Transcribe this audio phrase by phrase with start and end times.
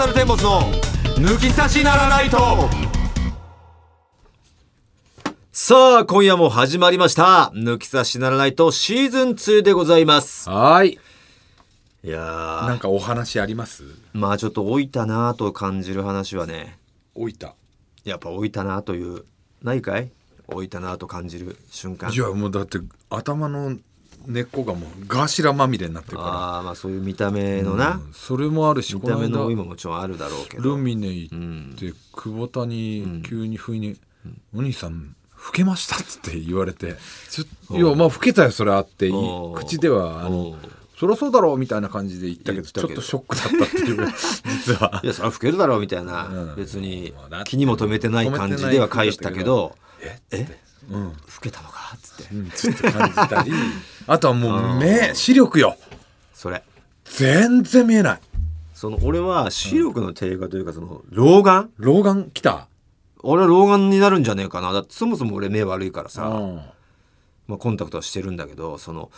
[0.00, 0.62] サルテンボスの
[1.16, 2.38] 抜き差しならないと。
[5.52, 7.52] さあ今夜も始まりました。
[7.54, 10.48] 抜き差しならないとシーズン2でございます。
[10.48, 10.98] はい。
[12.02, 12.66] いやー。
[12.66, 13.84] なんかお話あります？
[14.14, 16.78] まあちょっと老いたなと感じる話はね。
[17.14, 17.54] 老いた。
[18.04, 19.26] やっぱ老いたなという
[19.62, 20.10] ないかい？
[20.48, 22.10] 老いたなと感じる瞬間。
[22.10, 22.78] いやもうだって
[23.10, 23.76] 頭の
[24.26, 30.76] 根っこがもうガーシラまみれになってるかああまあそういう見た目らのな、うんそれもあるし見た目の老いこのももちろんあるだろうけ間ど。
[30.76, 33.96] ルミネ行って、久保田に急に不意に
[34.54, 36.96] 「お兄さん老けました」っつって言われて
[37.30, 39.10] 「ちょいやまあ老けたよそれあって
[39.54, 40.54] 口ではあおのう
[40.98, 44.06] そりゃそうだろうみたいな感じで言ったけどちょっとショックだったっていう。
[44.44, 45.00] 実は。
[45.02, 46.56] いやそれは老けるだろうみたいな、うん。
[46.56, 47.14] 別に
[47.46, 49.74] 気にも留めてない感じでは返したけど。
[50.02, 50.20] え？
[50.30, 50.60] え？
[50.90, 51.04] うん。
[51.04, 51.96] 老けたのか？
[52.20, 53.52] って、うんちょっと感じたり。
[54.06, 55.76] あとはもう目視力よ。
[56.34, 56.62] それ。
[57.04, 58.20] 全然見えない。
[58.74, 61.70] その俺は視力の低下というかその老眼？
[61.76, 62.68] 老眼来た。
[63.22, 64.72] 俺は老眼になるんじゃねえかな。
[64.72, 66.56] だってそもそも俺目悪いからさ、うん。
[67.46, 69.10] まあ、コンタクトはしてるんだけどその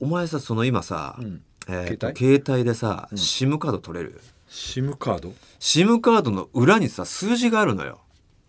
[0.00, 1.40] お前さその今さ、ん。
[1.68, 8.00] えーと携携帯でさ、SIM カード取れる？SIM カード？SIM カードの裏にさ数字があるのよ。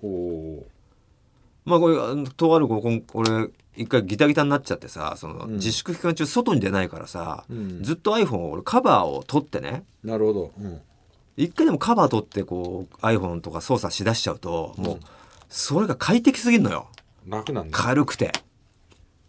[0.02, 0.68] おお
[1.64, 1.96] まあこれ
[2.36, 7.84] とあるここ俺一回ギタギタになっちゃってさその、自粛期間中外に出ないからさ、ん。
[7.84, 9.84] ずっと iPhone を俺カバーを取ってね。
[10.04, 10.82] なるほど、うん、
[11.38, 15.00] 一回でもカバー取ってこう iPhone とか操作しだしちゃうともう
[15.50, 16.88] それが快適すぎるのよ。
[17.28, 17.78] 楽なんだ。
[17.78, 18.32] 軽くて。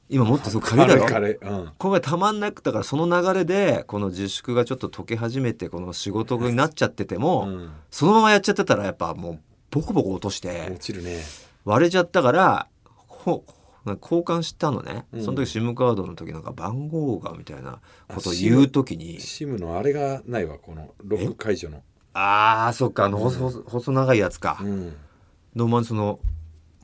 [0.09, 1.07] 今もっとすごく軽いだろ。
[1.07, 1.55] 軽い軽い。
[1.55, 1.73] うん。
[1.77, 7.71] これたまんなくだからその流れでこの自粛がちょっと解け始めてこの仕事になっちゃってても、うん。
[7.91, 11.23] そのままやっちゃってたらやっぱもうボコボコ落として落ちるね。
[11.65, 12.69] 割れちゃったから
[13.09, 13.56] ほなんか
[13.95, 15.25] 交換したのね、うん。
[15.25, 19.19] その時 SIM カードの時なんか番号がみたいなことを言う時に。
[19.19, 21.83] SIM のあれがないわこのロック解除の。
[22.15, 23.05] あーそっか。
[23.05, 24.91] あの細,、細細長いやつか、うん。
[25.55, 26.19] でお前その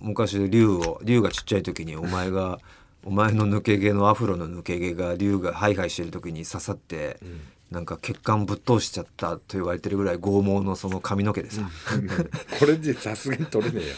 [0.00, 2.58] 昔竜を竜がちっちゃい時にお前が
[3.04, 7.18] お前の抜け毛のアフロの抜け毛が竜がハイハイしてる時に刺さって、
[7.68, 11.68] なんか血管ぶっ通しちゃったと言われてるぐらい剛毛のその髪の毛でさ、
[12.60, 13.94] これでさすがに取れねえよ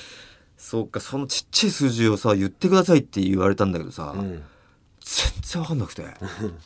[0.65, 4.43] そうかそのちっちゃい数字をさ言ってくださいって言われたんだけどさ、うん。
[4.99, 6.07] 全然わかんなくて。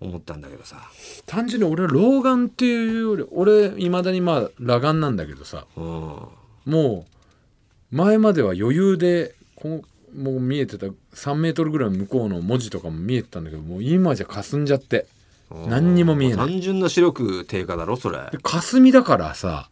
[0.02, 0.78] 思ったんだけどさ、
[1.26, 5.66] 単純に俺は老眼っていうより俺いまだにまあ裸眼なんだけどさ。
[5.76, 5.84] うん、
[6.66, 7.06] も
[7.92, 9.84] う前までは余裕でこ
[10.14, 15.08] うもう見えてた3メートルぐらい向こうの文字とかも見えてたんだけどもう今じゃ霞んじゃって。
[15.68, 16.48] 何にも見えない。
[16.48, 18.20] 単純な視力低下だろそれ。
[18.32, 19.70] で霞だからさ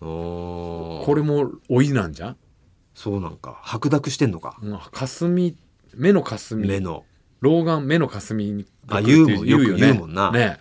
[0.00, 2.36] これも老いなんじゃん
[2.94, 5.56] そうなんか白濁してんのかうん霞
[5.94, 7.04] 目の霞目の
[7.44, 10.32] 老眼目の霞にあ言うもんよく言うもんな。
[10.32, 10.58] ね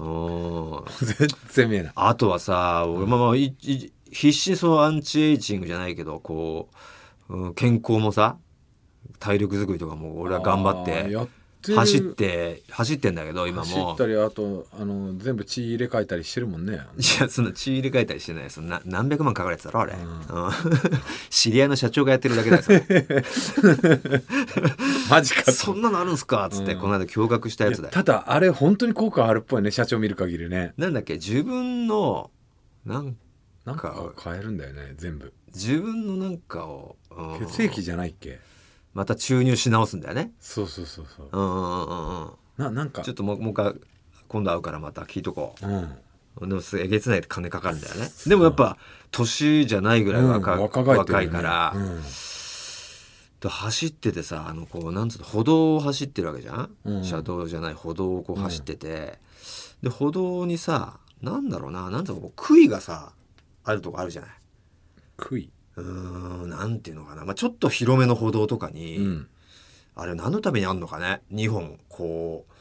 [0.00, 1.04] おー。
[1.04, 1.92] 全然見えない。
[1.94, 6.68] あとはさ俺まあまあいい必死にそのアンチエイジングじゃないけどこ
[7.28, 8.36] う、うん健康もさ
[9.20, 11.08] 体力作りとかも俺は頑張って。
[11.12, 11.28] やっ
[11.64, 13.64] 走って走ってんだけど今も。
[13.64, 16.74] 走ったりあとあの全部血入れ替えたりしてるもんね。
[16.74, 16.76] い
[17.20, 18.50] やそんな血入れ替えたりしてない。
[18.50, 19.96] そんな何百万かかるやつだろあれ、ん。
[19.96, 20.50] うん。
[21.30, 22.62] 知り合いの社長がやってるだけだよ
[25.08, 26.80] マジかそんなのあるんすかっつって、うん。
[26.80, 27.92] この間驚愕したやつだよ。
[27.92, 30.74] ただあれ本当に効果あるっぽいね社長見る限りね。
[30.76, 32.30] なんだっけ自分の
[32.84, 33.16] なん
[33.64, 35.32] なんか変えるんだよね全部。
[35.54, 37.46] 自分のなんかを、うん。
[37.46, 38.40] 血液じゃないっけ？
[38.94, 40.32] また注入し直すんだよね。
[40.40, 41.28] そうそうそうそう。
[41.32, 42.30] うんうんうんうん。
[42.58, 43.02] ななんか。
[43.02, 43.74] ちょっともうもう一回
[44.28, 45.66] 今度会うからまた聞いとこう。
[45.66, 45.84] ん。
[46.40, 48.10] うでもすえげつない金かかるんだよね。
[48.26, 48.76] でもやっぱ
[49.10, 52.02] 年じゃないぐらい若,、うん若返ってるよねいから、うん。
[53.40, 57.04] で走っててさあのこうなんつうの歩道を走ってるわけじゃん、うん。
[57.04, 59.18] 車道じゃない歩道をこう走ってて、
[59.82, 63.12] で歩道にさなんだろうななんつうのこう杭がさ
[63.64, 64.30] あるとこあるじゃない？
[65.16, 65.50] 杭？
[65.76, 69.28] うーんなんていうのかな、まあ、ちょっと広めの歩道とかに、うん。
[69.94, 71.20] あれ何のためにあんのかね。
[71.32, 72.52] 2本こう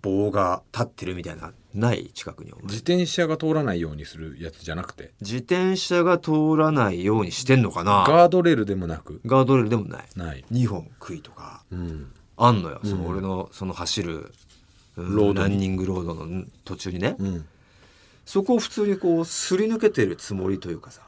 [0.00, 5.12] 棒が立ってるみたいなない近くに自転車が通らないようにするやつじゃなくて？
[5.20, 8.04] 自転車が通らないようにしてんのかな。
[8.08, 9.20] ガードレールでもなく？
[9.26, 10.04] ガードレールでもない。
[10.16, 10.44] ない。
[10.50, 12.10] 2本杭とかうん。
[12.36, 13.06] あんのよ、そのうん。
[13.10, 14.32] 俺のその走る、
[14.96, 17.44] うんランニングロードのん途中にね、うん。
[18.24, 21.02] そこを普通にこうすり抜けてるつもりというかさ、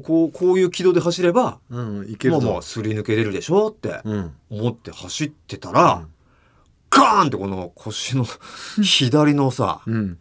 [0.00, 2.40] こうこういう軌道で走ればうんいけるぞ。
[2.40, 4.32] まあまあすり抜けれるでしょってうん。
[4.50, 6.06] 思って走ってたら、
[6.90, 8.24] ガーンってこの腰の
[8.82, 10.18] 左のさうん。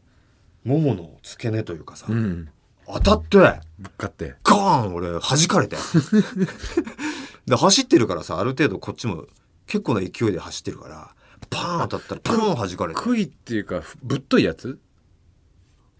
[0.63, 2.49] ももの付け根というかさ、うん。
[2.87, 3.37] 当たって
[3.79, 4.35] ぶっかって。
[4.43, 5.77] ガーン俺弾かれて。
[7.45, 9.25] で走ってるからさある程度こっちも
[9.65, 11.15] 結構な勢いで走ってるから
[11.49, 12.99] パーン当たったらパーン弾かれて。
[12.99, 14.79] 杭っていうかぶっといやつ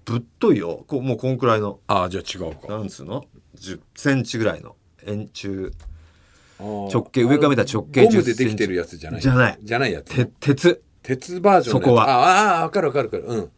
[0.05, 0.83] ぶっといよ。
[0.87, 1.79] こうもうこんくらいの。
[1.87, 2.67] ああじゃあ違うか。
[2.67, 3.25] なんつうの
[3.57, 4.75] ？10センチぐらいの。
[5.05, 5.71] 円柱。
[6.59, 9.57] 直直径上から見たら直径ゴム10でできてるやつじゃないじゃない。
[9.61, 11.41] じゃないやつて鉄鉄。
[11.41, 12.09] バージョンそこは。
[12.09, 13.39] ああ分かる分かる分かる。
[13.39, 13.51] うん。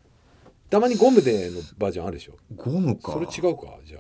[0.70, 2.34] たまにゴムでのバージョンあるでしょ。
[2.56, 3.12] ゴムか。
[3.12, 4.00] それ違うかじゃ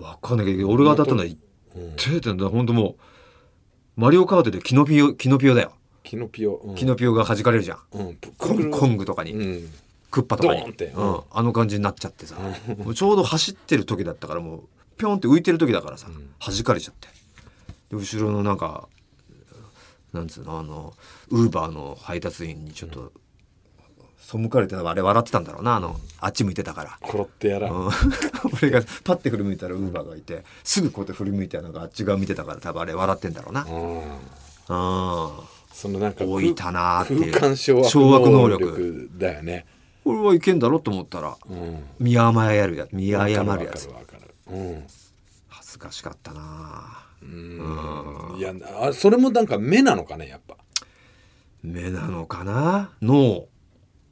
[0.00, 2.48] わかんないけど俺が当たったのはあ、うん、手ってんだ。
[2.48, 2.96] ほんとも
[3.96, 5.72] うマリオカートでキノピオキノピオだよ、
[6.02, 7.78] キノピオ、うん、キノピオが弾かれるじゃん。
[7.92, 9.70] うん、コングとかに、うん
[10.14, 10.62] クッパとかに。
[10.62, 12.36] うん、あの感じになっちゃってさ、
[12.94, 14.62] ちょうど走ってる時だったからもう
[14.96, 16.06] ピョンって浮いてる時だからさ、
[16.38, 17.08] 弾かれちゃって。
[17.90, 18.88] で後ろのなんか
[20.12, 20.94] なんつうのあの
[21.30, 23.12] ウーバーの配達員にちょっと
[24.20, 26.98] 背かれてあれ笑ってたんだろうなあのあっち向いてたから。
[27.00, 27.90] コロってやら、うん。
[28.62, 33.64] 俺がパッて振り向いたらウーバーがいてすぐこうやって振り向いてなんかあっち側見てたから多分あれ笑ってんだろうな。
[33.64, 33.98] うん。
[33.98, 35.54] うん。
[35.72, 37.32] そのなんか置いたなーっていう。
[37.32, 39.10] 空間掌握能力。
[39.18, 39.66] だよね、
[40.04, 43.86] 俺はいけんだろと思ったらうん、見誤るや見誤るやつ。
[43.88, 44.84] わかるわかるわかる
[45.48, 47.06] 恥ずかしかったな。
[47.22, 48.32] うん。
[48.32, 48.52] うんいや
[48.82, 50.56] あそれもなんか目なのかねやっぱ。
[51.62, 52.90] 目なのかな？
[53.00, 53.46] 脳。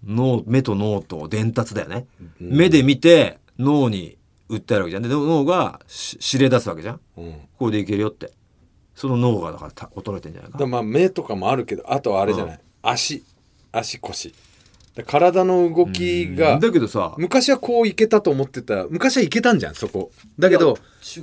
[0.05, 2.07] 脳目と脳と伝達だよね、
[2.41, 4.19] 目で見て脳に
[4.51, 5.03] 訴えるわけじゃん。
[5.05, 7.01] で脳がし指令出すわけじゃん。
[7.19, 7.35] うん。
[7.57, 8.33] これでいけるよって。
[8.97, 13.23] その脳がだからた衰えてんじゃないかだまあ目とかもあるけどあとはあれじゃない、足。
[13.71, 14.31] 足腰。
[14.31, 14.37] だ
[15.07, 20.11] 体の動きがだけどさ昔はこういけたと思ってた昔はいけたんじゃんそこ。
[20.39, 20.77] だけど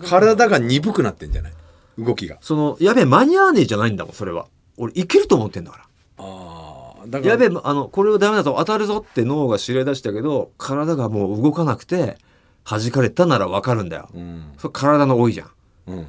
[0.08, 1.54] 体が鈍くなってんじゃない？
[2.00, 2.38] 動きが。
[2.42, 4.48] そのやべえ間に合わねえじゃないんだもんそれは。
[4.78, 5.84] 俺いけると思ってんだから。
[6.18, 12.18] ああだからやべえあのこれはダメだぞ当たるぞって脳が指令出したけど体がもう動かなくて
[12.66, 14.52] 弾かれたなら分かるんだよ、うん。
[14.58, 15.50] それ体の多いじゃん。
[15.88, 16.08] うん。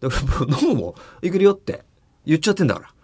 [0.00, 1.82] だからもう脳も「いけるよ」って。
[2.26, 2.86] 言っちゃってんだから。
[2.86, 2.94] だか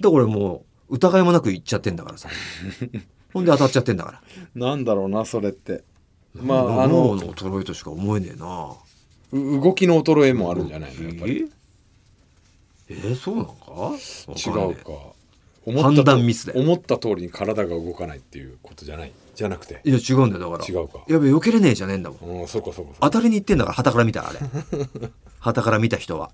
[0.00, 2.28] ら俺もう疑いもなく言っちゃってんだからさ
[3.34, 4.22] ほんで当たっちゃってんだから。
[4.54, 5.82] なんだろうなそれって。
[6.34, 8.72] ま脳ああのの衰えとしか思えねえな。
[9.32, 11.50] う動きの衰えもあるんじゃないのやっぱり。
[12.88, 13.92] ええそうなのか？
[14.36, 14.90] 違うか。
[15.66, 16.60] え思ったと判断ミスだよ。
[16.60, 19.12] 思った通りに体が動かないっていうことじゃない？
[19.34, 19.80] じゃなくて？
[19.84, 20.68] いや違うんだよだから。
[20.68, 20.98] 違うか。
[21.08, 22.40] やべえ避けれねえじゃねえんだもん。
[22.40, 22.92] うんそうかそうか。
[23.00, 24.38] 当たりに行ってんだから旗から見たらあれ。
[25.40, 26.30] 旗から見た人は。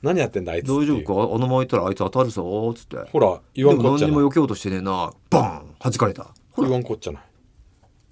[0.00, 1.34] 何やってんだあいつ大丈夫か？
[1.34, 2.96] あのまま行ったらあいつ当たるぞーっつって。
[3.10, 5.12] ほら言わんでもこっちゃ何にも避けようとしてねえな。
[5.30, 5.74] バーン！
[5.80, 6.28] 弾かれた
[6.62, 7.22] 言わんこっちゃない。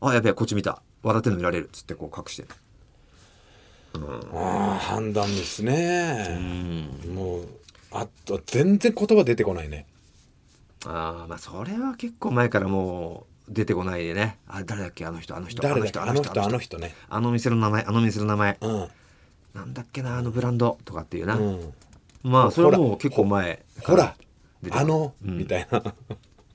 [0.00, 0.82] あやべえこっち見た。
[1.02, 2.44] 笑ってんの見られるっつってこう隠して
[3.94, 3.98] あ
[4.34, 6.26] あ判断ミスね。
[7.06, 7.14] うん。
[7.14, 7.48] もう
[7.92, 9.86] あと全然言葉出てこないね。
[10.84, 14.38] ああまあそれは結構前からもう出てこないでね。
[14.48, 16.94] あ誰だっけあの人あの人誰だっあの人あの人人ね。
[17.08, 18.58] あの店の名前あの店の名前。
[18.60, 18.88] うん。
[19.54, 20.78] なんだっけなあのブランド。
[20.84, 21.72] とかっていうな、うん。
[22.22, 24.14] まあそれはもう結構前ほら。
[24.72, 25.38] あのうん。
[25.38, 25.82] みたいな。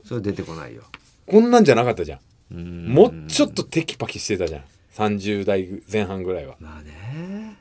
[0.03, 0.83] それ出てこないよ
[1.25, 2.19] こんなんじゃなかったじゃん。
[2.51, 2.87] うん。
[2.89, 4.63] もうちょっとテキパキしてたじゃん。
[4.93, 6.55] 30代前半ぐらいは。
[6.59, 7.57] まあね。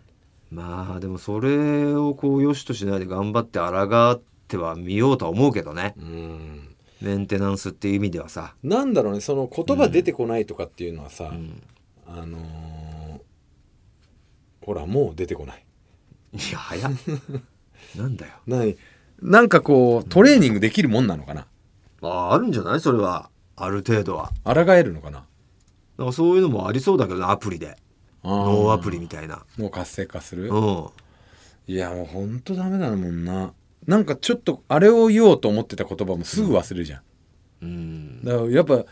[0.51, 5.95] まあでもそれをこう良しとしないで頑張って抗ってはみようとは思うけどね。
[5.99, 6.75] うん。
[7.01, 8.55] メンテナンスっていう意味ではさ。
[8.63, 11.63] なんだろうねその言葉出てこないとかっていうのはさ、ん。
[12.07, 13.21] あのー
[14.63, 15.65] ほらもう出てこない。
[16.35, 16.93] いや早っ。
[17.97, 18.33] なんだよ。
[18.47, 18.77] 何
[19.23, 21.47] なんかこうトレーニングできるもんなのかな。
[22.03, 22.81] ああるんじゃない？
[22.81, 23.30] それは
[23.63, 24.33] ある程度は。
[24.45, 25.25] 抗えるのかな？
[25.99, 27.77] なんかそういうのもありそうだけどなアプリで。
[28.23, 29.45] 脳アプリみたいな。
[29.59, 30.49] 脳活性化する？
[30.49, 30.89] うん。
[31.67, 33.53] いやもうほんとダメだもんな。
[33.87, 37.03] なんかちょっとあれを言おうと思ってた言葉もすぐ忘れるじゃん、
[37.63, 38.25] うん。
[38.25, 38.85] だからやっぱ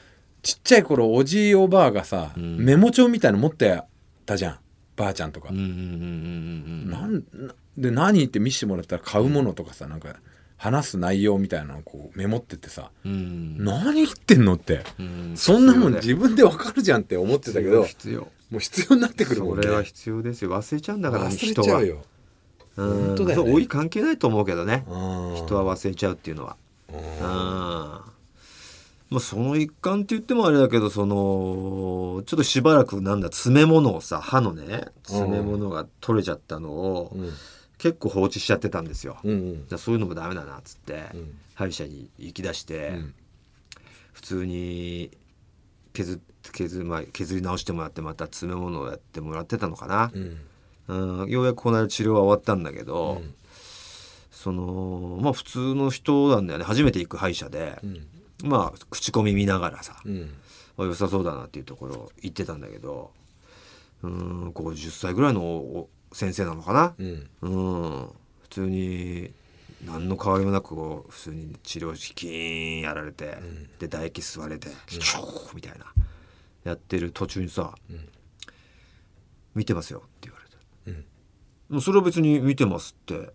[0.43, 2.57] ちっちゃい頃おじいおばあがさ、ん。
[2.59, 3.83] メモ帳みたいの持って
[4.25, 4.59] たじゃん。
[4.97, 5.51] ばあちゃんとか。
[5.51, 5.77] うんうんうんうんう
[6.87, 7.15] んなん
[7.47, 10.17] なで何って見せてもらったら買うものとかさなんか
[10.59, 13.65] 話す内容みたいなのをこうメモってってさ、うん。
[13.65, 15.33] 何言ってんのって、うん。
[15.37, 19.63] そんなもん必自分でわかるじゃんって思ってたけど必要もう必要になってくるもんね。
[19.63, 20.51] それは必要ですよ。
[20.51, 22.03] 忘れちゃうんだからね忘れ人はちゃうよ。
[22.77, 23.07] うん。
[23.07, 23.53] 本当だよね。
[23.53, 24.85] 老い関係ないと思うけどね。
[24.87, 26.57] 人人は忘れちゃうっていうのは。
[26.93, 26.99] うん。
[26.99, 28.09] うん。
[29.11, 37.33] まあその一環って言ってもあれだけどそのちょっとしばらくなんだ詰め物をさ歯のね詰め物が取れちゃったのをうん
[37.79, 39.19] 結構放置しちゃってたんですよ。
[39.25, 39.67] うんうん。
[39.69, 41.39] じゃあそういうのもダメだなっつって、うん。
[41.55, 43.15] 歯医者に行き出して、うん。
[44.13, 45.11] 普通に
[45.93, 46.19] 削っ
[46.51, 51.21] 削,、まあ、削り直してもらってまた詰め物をやってもらってたのかな、うん。
[51.21, 53.35] うん、ようやくこの間治療は終わったんだけど、うん。
[54.31, 56.65] そのまあ普通の人なんだよね。
[56.65, 58.07] 初めて行く歯医者で、うん。
[58.45, 60.31] まあ口コミ見ながらさ、うん。
[60.79, 63.11] あ良さそうだなっていうところ行ってたんだけど
[64.03, 66.95] うん50歳ぐらいのお先生なのかな？
[66.99, 67.31] うん。
[67.43, 68.09] うん。
[68.43, 69.31] 普通に
[69.87, 73.69] 何の変わりもなくこう普通に治療室キーンやられて、ん。
[73.79, 75.87] で唾液吸われて、シューみたいな
[76.65, 78.09] やってる途中にさ「うん。
[79.55, 80.57] 見てますよ」って言われて。
[80.87, 81.05] うん。
[81.75, 83.31] もうそれは別に見てますって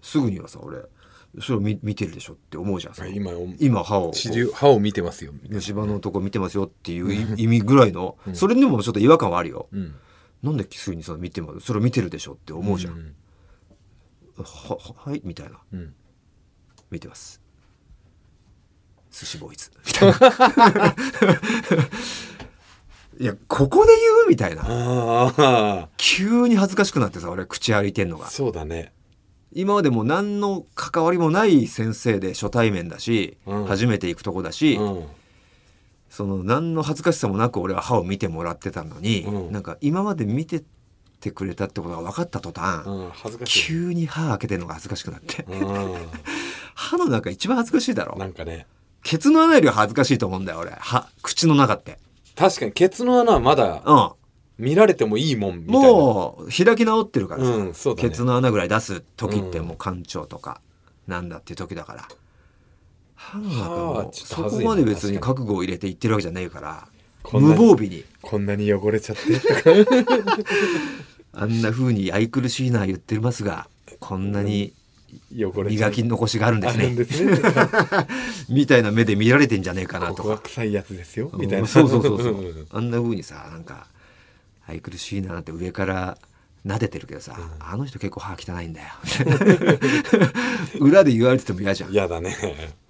[0.00, 0.78] すぐにはさ俺
[1.40, 4.12] それを見見てるでしょって思うじゃんさ今今歯を
[4.54, 9.94] 歯を見てますよ虫歯のとこ見てますよっていうい意味ぐらいの、それにもちょっと違和感はあるよ、うん
[10.42, 13.14] なんですぐにその見てもそれを見てるでしょって思うじゃん、ん。
[14.36, 14.78] はは
[15.10, 15.20] はい？
[15.24, 15.58] みたいな。
[15.72, 15.94] うん。
[16.90, 17.40] 見てます。
[19.10, 19.70] 寿司ボーイズ。
[19.86, 20.94] みたいな。
[23.20, 24.28] いやここで言う？
[24.28, 25.88] みたいな。
[25.96, 28.28] 急に恥ずかしくなってさ俺口歩いてんのが。
[28.28, 28.92] そうだね。
[29.52, 33.64] 今までもう何の関わりもない先生で初対面だし、うん。
[33.64, 35.04] 初めて行くとこだし、うん
[36.10, 39.52] その何の恥ずかしさもなく俺は歯を見てもらってたのに、うん。
[39.52, 40.62] なんか今まで見て
[41.20, 43.12] てくれたってことが分かった途端、うん
[43.44, 45.46] 急に歯開けてるのが恥ずかしくなって、う
[46.74, 48.16] 歯の中一番恥ずかしいだろ。
[48.16, 48.66] んなんかね。
[49.02, 50.70] ケツの穴よりは恥ずかしいと思うんだよ俺。
[50.78, 51.98] 歯口の中って。
[52.36, 54.10] 確かにケツの穴はまだうん。
[54.58, 55.88] 見られてもいいもんみたいな。
[55.88, 57.72] もう開き直ってるからさ、うんね。
[57.96, 60.60] ケツの穴ぐらい出す時ってもう館長とか
[61.06, 62.08] なんだっていう時だから
[63.18, 66.88] 歯の中そこまで別に覚悟を入れて言ってるわけじゃないから
[67.32, 68.04] 無防備に。
[68.22, 69.22] こんなに汚れちゃって
[71.32, 73.68] あんな風に愛くるしいな言ってますが
[74.00, 74.72] こんなに
[75.30, 76.90] 磨き残しがあるんですね。
[76.94, 77.06] ね。
[78.48, 81.66] みたいな目で見られてんじゃねえかなことか臭いやつですようんみたいな。
[81.66, 82.66] そうそうそうそんう。
[82.70, 83.86] あんな風にさなんか
[84.66, 86.18] 愛くるしいなって上から
[86.66, 88.88] 撫でてるけどさ、あの人結構歯汚いんだよ。
[90.80, 91.92] 裏で言われてても嫌じゃん。
[91.92, 92.36] 嫌だね、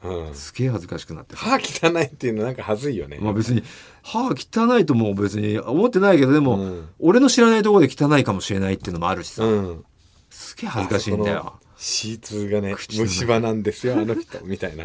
[0.02, 1.42] うん、すげえ恥ずかしくなってさ。
[1.42, 3.62] 歯汚いっていうのなんか恥ずいよね、まあ別に
[4.02, 6.88] 歯汚いとも別に思ってないけどでも、うん。
[6.98, 9.84] 俺の知らないところで汚いかもしれないっていうのもあるしさ、うん。
[10.30, 11.38] すげえ恥ずかしいんだよ。
[11.38, 14.84] あそこの C2 がね虫歯なんですよあの人みたいな、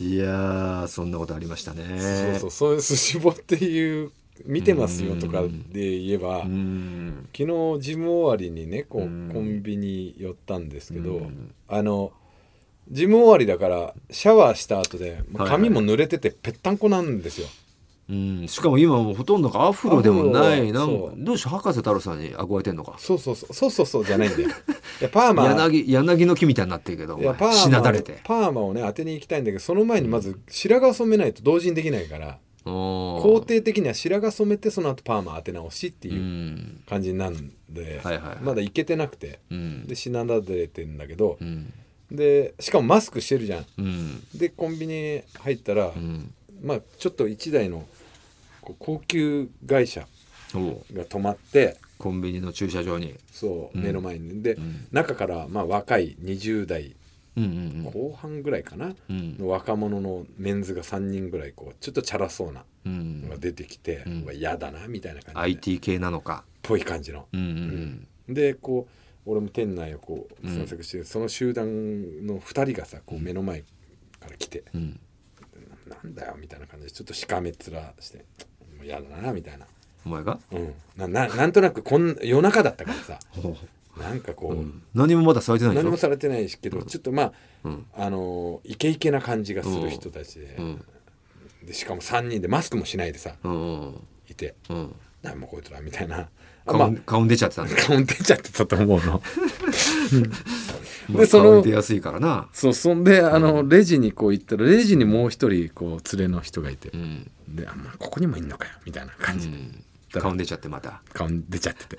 [0.00, 2.38] いやーそんなことありましたね。
[2.38, 4.10] そうそうそういう寿司ボっていう
[4.44, 7.28] 見てますよとかで言えば、うん。
[7.36, 9.30] 昨日ジム終わりにねこう、うん。
[9.32, 11.54] コンビニ寄ったんですけど、うん。
[11.68, 12.12] あの
[12.90, 17.46] ジム終わりだからシャワーした後で髪も濡れててぺったんこなんですよ、
[18.08, 20.72] うん、しかも今もうほとんどがアフロでもない。
[20.72, 22.96] なんどうして博士太郎さんに憧れてんのか？
[22.98, 24.48] そうそうそうそうそうそうじゃないんだよ。
[25.00, 28.18] いやパーマ柳柳の木みたいになってるけどいやパーマしなだれて。
[28.24, 36.82] パーマをね当てに行きたいんだけどその前にまず白髪染めないと同時にできないから工工程的には白髪染めてその後パーマ当て直しってういうん。
[36.88, 38.36] 感じになるんで、はいはいはい。
[38.42, 39.38] まだ行けてなくて。
[39.50, 39.86] うん。
[39.86, 41.38] でしなだれてんだけど。
[41.40, 41.72] う、ん。
[42.10, 43.66] でしかもマスクしてるじゃん。
[43.78, 44.24] うん。
[44.34, 46.32] でコンビニ入ったら、うん。
[46.62, 47.86] まあちょっと1台の
[48.78, 50.06] 高級会社
[50.52, 53.14] が止まってコンビニの駐車場に。
[53.32, 53.84] そう、うん。
[53.84, 54.42] 目の前に。
[54.42, 54.86] で、ん。
[54.92, 56.94] 中からまあ若い20代
[57.36, 59.38] うんうん後半ぐらいかな、うん。
[59.38, 63.22] の若者のメンズが3人ぐらいこうちょっとチャラそうなうん。
[63.22, 64.22] のが出てきて、うん。
[64.22, 65.40] うわ嫌だなみたいな感じで。
[65.40, 66.44] IT 系なのか。
[66.62, 67.26] ぽい感じの。
[67.32, 67.42] うんう
[68.32, 68.92] んでこう
[69.26, 75.00] 俺も店内をこううん散策して、その集団の2人がさこう目の前から来てうん
[75.86, 78.18] 「なんだよ」みたいな感じでちょっとしかめっ面して
[78.76, 79.66] 「もう嫌だな」みたいな、
[80.06, 80.38] お前が？
[80.52, 83.18] うん、なななんとなくこん夜中だったからさ
[84.00, 84.82] なんかこう、うん。
[84.94, 87.32] 何もまだされてない何もされてないしけど、ちょっとまあ
[87.64, 87.86] うん。
[87.94, 90.84] あのイケイケな感じがする人たちで,、うん。
[91.64, 93.94] でしかも3人でマスクもしないでさうん
[94.28, 94.54] いて。
[94.68, 96.28] うん「なんもこいつら」みたいな。
[96.66, 99.22] あまあ顔出ちゃってたんだ顔に出ちゃってたと思うの。
[101.08, 102.48] まあでその出やすいからな。
[102.52, 107.30] そうそんであのレジにこう行ったらレジにもう一人こう連れの人がいて、うん。
[107.48, 109.50] であ、まあ、ここにもいんのかよみたいな感じ。
[109.50, 110.20] で、うん。
[110.20, 111.02] 顔に出ちゃってまた。
[111.12, 111.98] 顔に出ちゃってて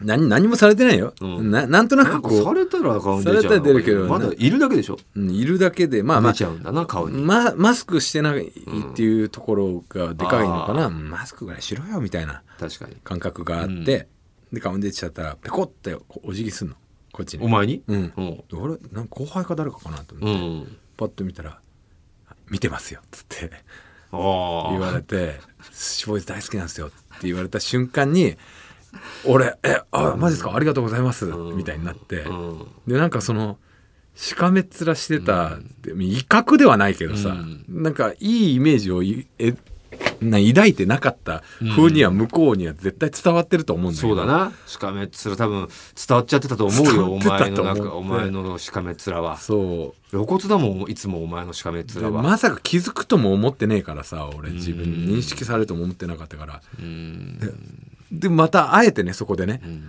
[0.00, 1.50] 何何もされてないよ、うん。
[1.50, 3.42] ななんとなくこされたら顔に出ちゃう。
[3.42, 4.98] されたら出るけどまだいるだけでしょ？
[5.14, 7.22] う、うんいるだけでまあまあ出ちゃうんだな顔に。
[7.22, 8.52] まマスクしてないっ
[8.94, 12.96] ていうところがでかいのかな、マスクぐらいしろよみたいな確かに。
[13.04, 14.08] 感覚があって、
[14.52, 16.74] で顔に出ちゃったらペコってこうお辞儀すんの。
[17.12, 17.44] こっちに。
[17.44, 17.82] お前に？
[17.86, 18.12] うん。
[18.16, 18.80] うん。
[18.92, 20.76] なんか後輩か誰かかなとう思って、ん。
[20.96, 21.60] パッと見たら
[22.50, 23.50] 「見てますよ」っつって。
[24.12, 25.40] あ言われて
[25.70, 26.90] 「寿司ボーイズ大好きなんですよ」っ
[27.20, 28.36] て言われた瞬間に
[29.24, 30.54] 俺「えあマジですか？
[30.54, 32.20] ありがとうございます」みたいになって。
[32.22, 32.66] うん。
[32.86, 33.58] でなんかその
[34.14, 37.64] しかめっ面してた、で威嚇ではないけどさ、うん。
[37.68, 39.54] なんかいいイメージをいえ
[40.20, 41.42] な抱いてなかった
[41.76, 44.52] 風には向こうには絶対伝わってると思うんだけど、そうだな。
[44.66, 49.38] しかめっ面多分伝わっちゃってたと思うよお前のお前のしかめっ面は。
[49.38, 54.50] そ露骨だもんいつもお前のしかめっう面は、まさか気づくとも思ってねえからさ俺。
[54.50, 56.62] 自分に認識されるとも思ってなかったから。
[56.78, 57.38] うん
[58.10, 59.60] でまたあえてねそこでね。
[59.64, 59.88] うん。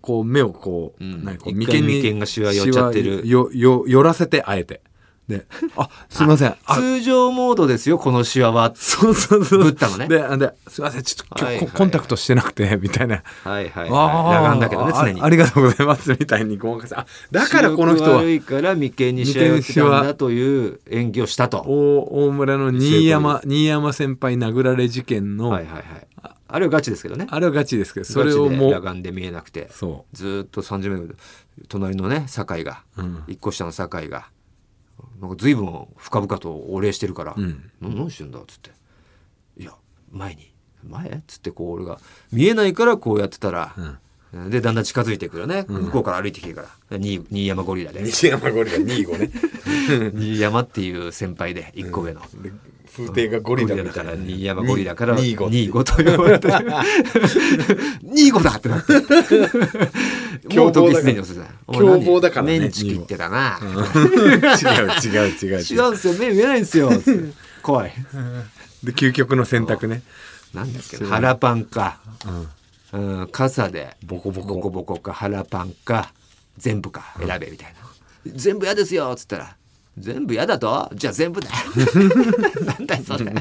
[0.00, 1.24] こう目をこう,、うん。
[1.24, 3.26] 何こう一回眉間がしわ寄っちゃってる。
[3.26, 4.82] しわよよ寄らせてあえて。
[5.28, 5.46] で
[5.76, 6.56] 「あすいません。
[6.66, 8.72] あ通常モードですよこのシワは。
[8.74, 9.62] そうそうそう。
[9.62, 10.08] ブッダのね。
[10.08, 11.72] であですいませんちょっとはいはいはい。
[11.72, 13.22] コンタクトしてなくてみたいな。
[13.44, 13.88] はいはいあはい。
[13.88, 15.20] ー裸眼だけどね常に。
[15.20, 21.58] あありがとうございますみたいにごまかせあだからこの人は悪いから眉間にしわ寄ってたんだという演技をしたと。
[21.64, 25.84] 大大村の新山新山先輩殴られ事件の、はいはいはい
[26.50, 27.26] ああれはガチですけどね。
[27.30, 31.16] あれはガチですけどそれをもう裸眼で見えなくてそずーっと30メートル
[31.68, 33.24] 隣のね酒井がう、うん。
[33.28, 34.28] 一個下の酒井が
[35.20, 37.70] なんか随分深々とお礼してるから「うん。
[37.80, 38.70] な何してんだ?」っつって
[39.56, 39.74] 「いや
[40.10, 40.52] 前に
[40.88, 41.98] 前?」っつってこう俺が
[42.32, 43.74] 見えないからこうやってたら
[44.32, 45.82] う、ん、でだんだん近づいてくるね、うん。
[45.86, 46.98] 向こうから歩いてきてるから。
[46.98, 49.30] 新新山ゴリラで西山ゴリラ2号ね。
[50.14, 52.20] 新山っていう先輩で一個上の。
[52.42, 52.52] で
[52.92, 56.48] 風景がゴリラだから新山ゴリラから2号ニーゴと呼ばれて。
[58.02, 58.94] ニーゴだってなって。
[60.56, 61.36] もう時すでに遅い
[61.72, 63.68] 凶暴だからねメンチ切ってたな、違う
[65.08, 65.62] 違う違う違う。
[65.62, 66.90] 違うんですよ目見えないんですよ。
[67.62, 67.92] 怖い。
[68.82, 70.02] で究極の選択ね。
[70.54, 71.06] なんだっけな。
[71.06, 72.00] 腹パンか、
[72.92, 73.20] うん。
[73.20, 73.96] うん、傘で。
[74.04, 74.54] ボコボコ。
[74.54, 75.12] ボコボコか。
[75.12, 76.12] 腹パンか。
[76.58, 77.14] 全部か。
[77.18, 79.56] 選べみたいな、全部嫌ですよっつったら
[79.98, 80.90] 全部嫌だと？
[80.94, 81.54] じゃあ全部だよ。
[82.64, 83.32] なんだよそれ。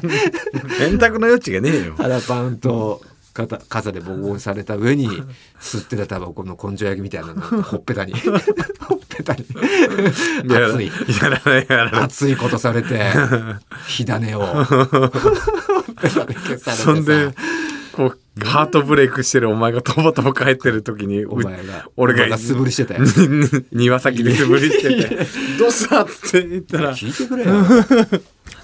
[0.78, 1.94] 選択の余地がねえよ。
[1.98, 3.02] 腹パンと
[3.34, 5.08] 肩傘でボコボコにされた上に
[5.62, 7.42] 吸ってたタバコの根性焼きみたいなの。
[7.42, 8.14] ほっぺたに。
[8.14, 9.46] ほっぺたに。
[10.44, 10.92] 熱い。
[11.22, 12.02] やらないやらない。
[12.04, 13.12] 熱いことされて
[13.88, 14.42] 火種を。
[14.66, 15.10] ほっ
[16.02, 16.72] ぺたで消されてさ。
[16.74, 17.34] そんで
[17.94, 23.02] こうハートブレイクしてるお前がとぼとぼ帰ってる時にお前が俺が素振りしてたよ
[23.74, 25.26] 庭先で素振りしてて
[25.60, 27.52] 「どうした?」って言ったら聞いてくれよ。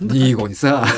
[0.02, 0.86] ニーゴにさ。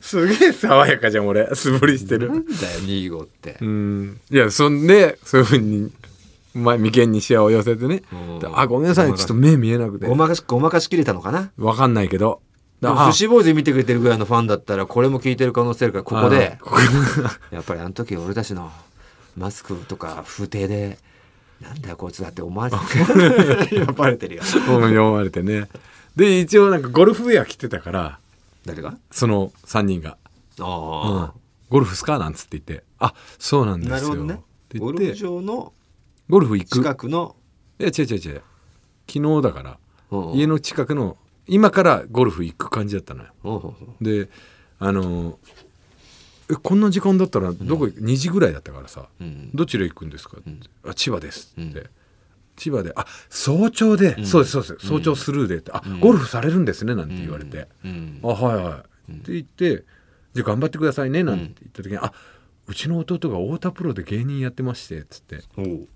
[0.00, 1.48] すげえ爽やかじゃん俺。
[1.54, 2.28] 素振りしてる。
[2.30, 3.56] なんだよニーゴって。
[3.60, 4.20] うん。
[4.30, 5.92] いやそんでそういうふうに
[6.54, 8.02] 前眉間にシワを寄せてね。
[8.54, 10.06] あごめんなさいちょっと目見えなくて。
[10.06, 11.50] ごまかしごまかしきれたのかな？
[11.58, 12.40] わかんないけど
[12.80, 16.58] でもあ寿司ボーイズ見てくれてるぐらいのファンだったらこれも聞いてる可能性あるからここで。
[17.50, 18.70] やっぱりあの時俺たちの
[19.36, 20.98] マスクとか風景で
[21.60, 23.86] なんだよこいつだって思われてる。
[23.96, 24.42] バレてるよ。
[24.66, 25.68] 本に読まれてね。
[26.16, 28.18] で一応なんかゴルフウェア着てたから
[28.66, 28.94] 誰が？
[29.10, 30.16] その3人が
[30.58, 30.64] 「うん。
[30.66, 31.32] あ
[31.70, 34.40] ゴルフっすか?」なんつって言って「あそうなんあ、ですよ」なるほどね。
[34.78, 35.72] ゴルフ場の
[36.28, 36.70] ゴルフ行く。
[36.78, 37.36] 近くの、
[37.78, 38.42] いや違う違う違う。
[39.08, 39.78] 昨日だから
[40.10, 40.32] うん。
[40.34, 41.16] 家の近くの
[41.48, 43.74] 今からゴルフ行く感じだったのよ。
[44.00, 44.28] で
[44.78, 45.38] あの
[46.50, 49.50] えこんな時間だったらどこ、2時ぐらいだったからさうん。
[49.54, 50.60] どちら行くんですか?」ってん。
[50.84, 51.86] あ千葉です」って、うん。
[52.56, 54.26] 千葉で「あ早朝で、ん。
[54.26, 54.86] そうですそうです。
[54.86, 57.68] 早朝スルーで」って「あゴルフされるんですね」なんて言われて。
[57.84, 59.84] うん「あはいはい」って言って
[60.34, 62.12] 「じゃあ頑張ってくださいね」なんて言った時に「あ
[62.68, 65.40] うちの弟が太田プロで芸人やってまして」っつって。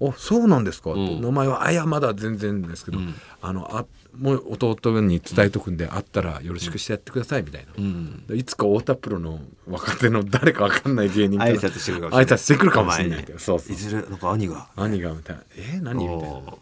[0.01, 3.15] おう「あそうなんですか」って、うん名前は「あいやまだ全然ですけど、うん。
[3.43, 3.87] あのあ
[4.19, 7.73] もう弟に伝えとくんで、あったらよろしくしてやってください」みたいな。
[7.77, 8.25] うん。
[8.35, 12.27] いつか太田プロの若手の誰かわかんない芸人から挨拶してくるかもしれない。
[12.27, 13.73] 挨拶してくるかもしれないそうそう。
[13.73, 14.69] いずれなんか兄が。
[14.77, 16.55] 兄がみたいな「え何?」みたいな。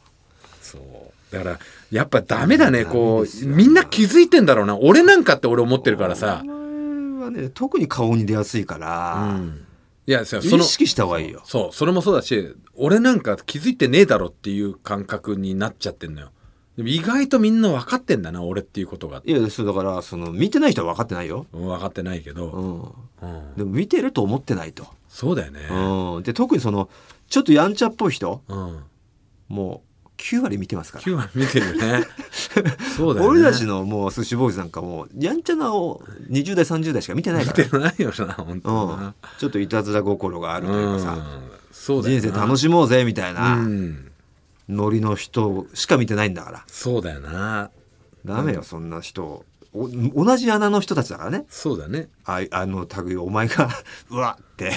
[0.62, 1.34] そう。
[1.34, 1.58] だから
[1.90, 4.78] やっぱダメだねこうみんな気づいてんだろうな。
[4.78, 6.42] 俺なんかって俺思ってるからさ。
[7.30, 9.60] ね特に顔に出やすいかうら、ん、
[10.08, 11.42] いやそその意識した方がいいよ。
[11.44, 16.30] そうそれもそうだし俺なんか気づいてねえだろっていう感覚になっちゃってんのよ。
[16.78, 19.20] でも意外とみんな分かってんだな俺っていうことが。
[19.26, 22.46] いやそうだからその見てない人は分かってないよ、分かってないけど、
[23.20, 23.54] うん、うん。
[23.58, 25.60] でも見てると思ってないと、そうだよね。
[25.70, 26.88] うん、で特にその
[27.28, 28.84] ちょっとやんちゃっぽい人うん。
[29.48, 29.87] もう
[30.18, 31.04] 9割見てますから。
[31.04, 32.04] 9話見てるよね。
[32.96, 33.40] そうだよね。
[33.40, 37.68] 俺たちのもう寿司ボーイズなんかもうやんちゃなを20代30代しか見てない見から。
[37.68, 39.14] てないよな本当うん。
[39.38, 41.00] ちょっといたずら心があるというか。
[41.00, 42.20] さ、うんそうだよな。
[42.20, 43.54] 人生楽しもうぜみたいな。
[43.54, 44.10] うん。
[44.68, 46.64] ノリの人しか見てないんだから。
[46.66, 47.70] そうだよな。
[48.24, 49.44] ダメよそんな人。
[49.72, 51.44] お同じ穴の人たちだからね。
[51.48, 52.08] そうだね。
[52.24, 53.68] あいあの類をお前が
[54.10, 54.72] うわって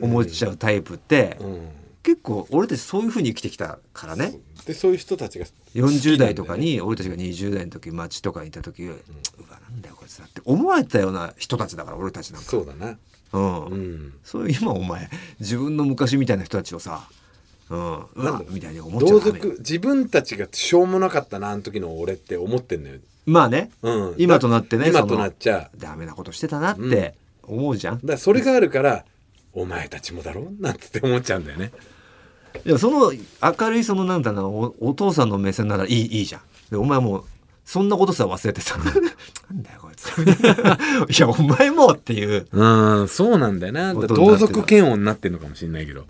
[0.00, 1.68] 思っちゃうタイプって、うん。
[2.02, 8.96] 結構俺たちそういうふうに生きてきたからねでそういう人たちが40代とかに俺たちが20代の時街とかにいた時、うわ
[9.70, 12.48] なんだよこいつだって思われたような人たちだから俺たちなんか。
[12.48, 12.96] そうだな。
[13.32, 14.14] うん、うん。
[14.24, 17.08] そういう今お前自分の昔みたいな人たちをさ、
[17.68, 18.06] うん、う。
[18.16, 22.98] わみたいに思っちゃ同う自分たちがしょうもなかったなあの時の俺って思ってんのよ。
[23.26, 23.70] まあね。
[23.82, 29.04] うん、今となってね今となっちゃダメなことしてたなって思うじゃん、だからそれがあるから
[29.52, 30.46] お前たちもだろ？
[30.60, 31.72] なんつって思っちゃうんだよね
[32.64, 36.40] いやその明るいそのなんだろうおお父さんの目線ならいいいいじゃん。
[36.70, 37.24] でお前もう
[37.64, 40.08] そんなことさ忘れてさ なんだよこいつ。
[41.18, 42.46] いやお前もっていう。
[42.52, 43.94] うんそうなんだよな。
[43.94, 46.06] 同族嫌悪になってんのかもしれないけど。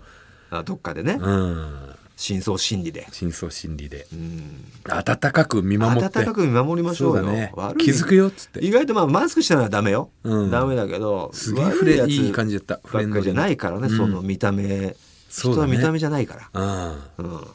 [0.49, 1.17] あどっかでね。
[1.19, 1.95] うん。
[2.21, 4.05] 深層心理で、深層心理で。
[4.13, 6.19] うん、温かく見守って。
[6.19, 7.23] 温かく見守りましょうよ。
[7.23, 7.51] ね。
[7.79, 8.63] 気づくよっつって。
[8.63, 10.51] 意外とまあマスクしたらダメよ、うん。
[10.51, 12.79] ダメだけどすげえいい感じだった。
[12.85, 13.97] フレンドじゃないからね、うん。
[13.97, 14.95] その見た目
[15.31, 16.97] 人は見た目じゃないから。
[17.17, 17.33] うん。
[17.33, 17.47] うん。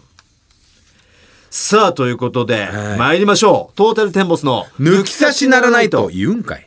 [1.51, 2.99] さあということで、はい。
[2.99, 3.77] 参りましょう。
[3.77, 6.66] トータルテンボスの抜き差しならないと言うんかい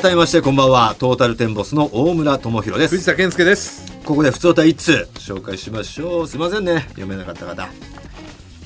[0.00, 0.96] 改めましてこんばんは。
[0.98, 2.94] トータルテンボスの大村智弘です。
[2.94, 3.92] 藤田健介です。
[4.06, 5.06] ここで普通歌一通。
[5.16, 6.26] 紹介しましょう。
[6.26, 6.86] すいませんね。
[6.92, 7.68] 読めなかった方。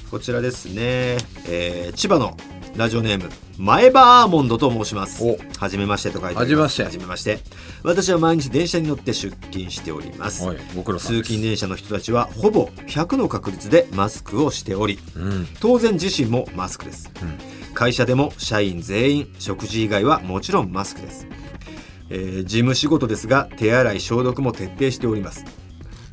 [0.09, 1.17] こちらですね、
[1.49, 2.37] えー千葉の
[2.77, 5.25] ラジオネーム前歯アーモンドと申します。
[5.25, 5.37] お。
[5.59, 6.85] はじめましてと書いてあはじめまして。
[6.85, 7.41] はじめまして。
[7.83, 10.45] 私は毎日電車に乗って出勤しております。
[10.45, 15.49] 通勤電車の人たちはほぼ100の確率でマスクをしておりうん。
[15.59, 21.29] 当然自身もマスクです、うん会社でも社員全員食事以外はもちろんマスクです、
[22.09, 25.45] えー事務仕事ですが手洗い消毒も徹底しております。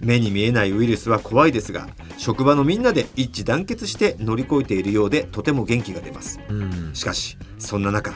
[0.01, 6.41] 目に見えないウイルスは怖いですが職場のみんなで一致団結して乗り越えているようでとても元気が出ます。
[6.49, 6.91] うん。
[6.93, 8.13] しかしそんな中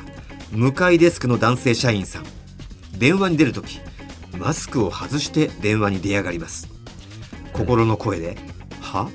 [0.52, 2.26] 向かいデスクの男性社員さん
[2.98, 3.80] 電話に出るとき
[4.38, 6.68] マスクを外して電話に出やがります。
[7.54, 8.38] 心の声で
[8.82, 9.10] 「は？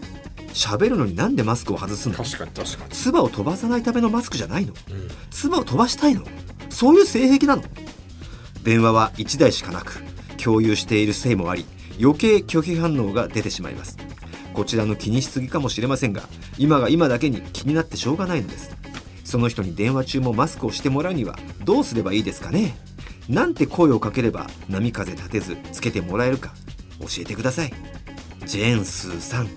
[0.53, 2.91] 喋るのになんでマスクを外すの確かに確かに。
[2.91, 4.73] 唾を飛ばさないためのマスクじゃないの。
[4.91, 5.09] うん。
[5.31, 6.23] 唾を飛ばしたいの。
[6.71, 7.63] そういう性癖なの。
[8.63, 10.03] 電話は1台しかなく
[10.43, 11.65] 共有しているせいもあり
[12.01, 13.99] 余計拒否反応が出てしまいます。
[14.55, 16.23] こちらの気にしすぎかもしれませんが
[16.59, 18.77] 今が今だけに気になってしょうがないのです。
[19.25, 22.77] その人に電話中もマスクをしてもらうにはどうすればいいですかね？
[23.29, 26.55] なんて声をかければ波風立てずつけてもらえるか
[27.01, 27.73] 教えてください。
[28.47, 29.49] ジェーンスーさん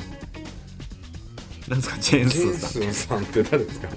[1.68, 1.98] なんですか？
[2.00, 3.88] ジェーンスジェンーさんスンさんって誰ですか？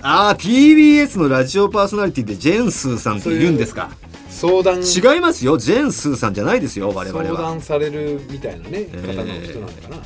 [0.00, 3.90] ああ TBS のラジオパーソナリティでジェンスーさんっているんですか？
[4.30, 4.82] 相談。
[4.82, 5.58] 違いますよ。
[5.58, 9.96] ジェンスーさんじゃないですよ我々相は談されるみたいなねえ方の人なのかな、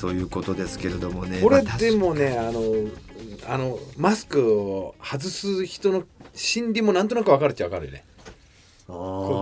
[0.00, 1.40] ということですけれどもね。
[1.42, 2.62] これまあでもねあの
[3.46, 8.04] あのマスクを外す人の心理もなんとなく分かるっちゃ分かるよね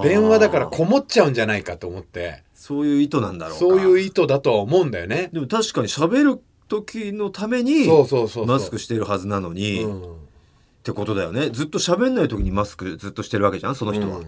[0.03, 2.43] 電話だからこもっちゃうんじゃないかと思って。
[2.53, 3.59] そういう意図なんだろうか。
[3.61, 5.31] そういう意図だとは思うんだよね。
[5.33, 7.87] でも確かに喋る時のために
[8.47, 10.17] マスクしているはずなのに、っうん。
[10.83, 11.51] てことだよね。
[11.51, 14.21] ずっと喋んない時にマスクずっとしてるわけじゃんその人は、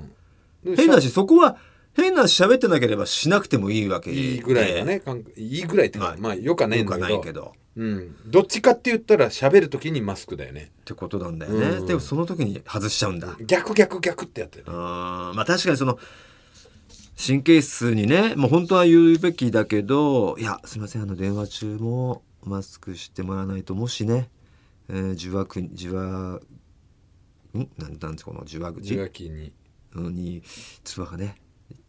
[0.64, 0.76] うん。
[0.76, 1.56] 変だしそこは
[1.98, 4.16] 変なし喋ってなければしなくてもいいわけで。
[4.16, 5.02] いいぐらいだね、
[5.36, 6.20] いいぐらいってはい。
[6.20, 7.18] まあよくはないよくはんだけど。
[7.18, 7.52] ないけど。
[7.76, 10.72] うん、どっちかって言ったら喋る時にマスクだよね。
[10.80, 11.86] ってことなんだよね、うん。
[11.86, 13.36] でもその時に外しちゃうんだ。
[13.46, 14.64] 逆逆逆ってやってる。
[14.66, 15.32] うー。
[15.32, 15.98] んまあ確かにその
[17.24, 24.28] 神経質にねもう本当は言うべきだけどいやすいませんあの電話中もマスクしてもらわないともしね、
[24.88, 26.40] えー受話く受話
[27.54, 27.68] ん？
[27.76, 28.94] なんなんですかこの受話口？
[28.94, 29.52] 受話器に。
[29.96, 30.42] に
[30.84, 31.36] 唾がね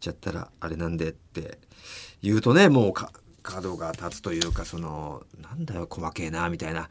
[0.00, 1.58] ちゃったらあれなんでって
[2.22, 6.88] 言うとねもうか角が立つというかそのなんだよ細けえなみたいな、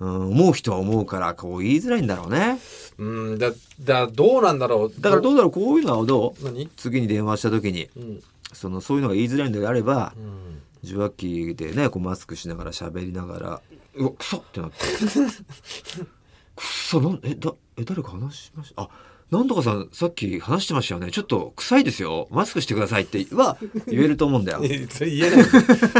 [0.00, 2.58] うん、思う人は思うからこう言いづらいんだろうね。
[2.98, 5.00] うんだだどうなんだろう。
[5.00, 5.36] だからどう？
[5.36, 6.44] だろうこういうのはどう？
[6.44, 6.68] 何？
[6.76, 8.22] 次に電話した時にうん。
[8.52, 10.62] そのそういうのが言いづらいのであればうん。
[10.84, 13.60] 受話器でねこうマスクしながら喋りながら
[13.96, 14.76] うわくそってなって。
[16.54, 18.82] くそなんえだえ誰か話しました？
[18.82, 18.88] あ
[19.30, 21.10] なんとかさんさっき話してましたよね。
[21.10, 22.28] ちょっと臭いですよ。
[22.30, 23.58] マスクしてくださいっては
[23.88, 24.60] 言えると思うんだよ。
[24.64, 25.44] えそれ言えない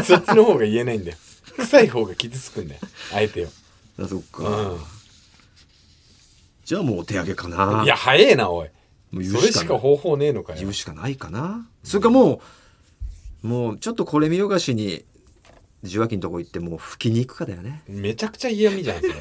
[0.04, 1.16] そっちの方が言えないんだよ。
[1.56, 2.80] 臭い方が傷つくんだよ。
[3.12, 3.48] あえてよ、
[3.98, 4.78] あそっか、う
[6.64, 7.82] じゃあもうお手上げかな。
[7.82, 8.68] ん、いや早えなおい。
[9.10, 9.66] もう言そうれしかない。
[9.66, 10.58] しか方法ねえのかよ。
[10.60, 11.68] 言うしかないかな。
[11.82, 12.40] それかも
[13.42, 15.04] うもうちょっとこれ見よがしに
[15.82, 17.82] 受話器のとこ行ってもう拭きに行くかだよね。
[17.88, 19.14] めちゃくちゃ嫌味じゃんそれ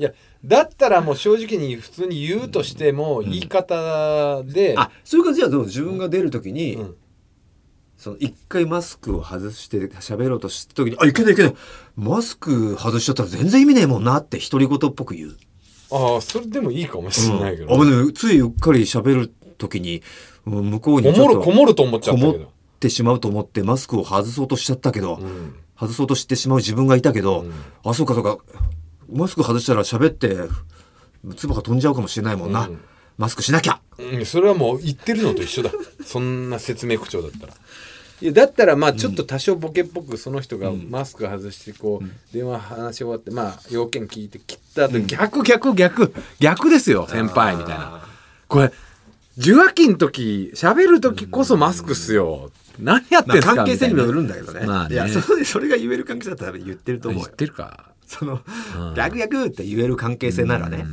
[0.00, 6.96] いやだったらもう正直に普通に言うとしても言い方で、あそういう感じは自分が出る時に、うん。
[7.98, 11.54] その一回マスクを外して喋ろうとした時に「あいけないいけない。
[11.96, 15.36] マスク外しちゃったら全然意味ねえもんな」って独り言っぽく言う。
[15.92, 20.02] ああそれでもいいかもしれないけど、うん、ついうっかり喋る時に
[20.46, 22.48] うん向こうにこもるこもると思っちゃったこもっ
[22.80, 25.54] てしまうと思ってマスクを外そうとしちゃったけど、うん。
[25.78, 27.52] 外そうとしてしまう自分がいたけど、うん。
[27.84, 28.38] あそうかそうか
[29.12, 30.36] マスク外したら喋って
[31.36, 32.80] 唾が飛んじゃうかもしれないもんな、うん。
[33.18, 33.80] マスクしなきゃ。
[33.98, 35.70] うんそれはもう言ってるのと一緒だ。
[36.04, 37.54] そんな説明口調だったら。
[38.22, 48.02] いやだったらまあちょっと多少ボケっぽくその人がマスク外してこう電話話し終わってまあ要件聞いて切った後逆逆逆逆ですよ先輩みたいな。
[48.46, 48.72] これ
[49.38, 52.50] 受話器の時喋る時こそマスクっすよ。
[52.78, 54.94] 何やってまあんすか関係性にもよみるんだけどね,、まあね。
[54.94, 58.40] いやそれそれが言える関係性だったら言ってると思う言ってるかその
[58.76, 58.94] うん。
[58.94, 60.84] 逆逆って言える関係性ならね、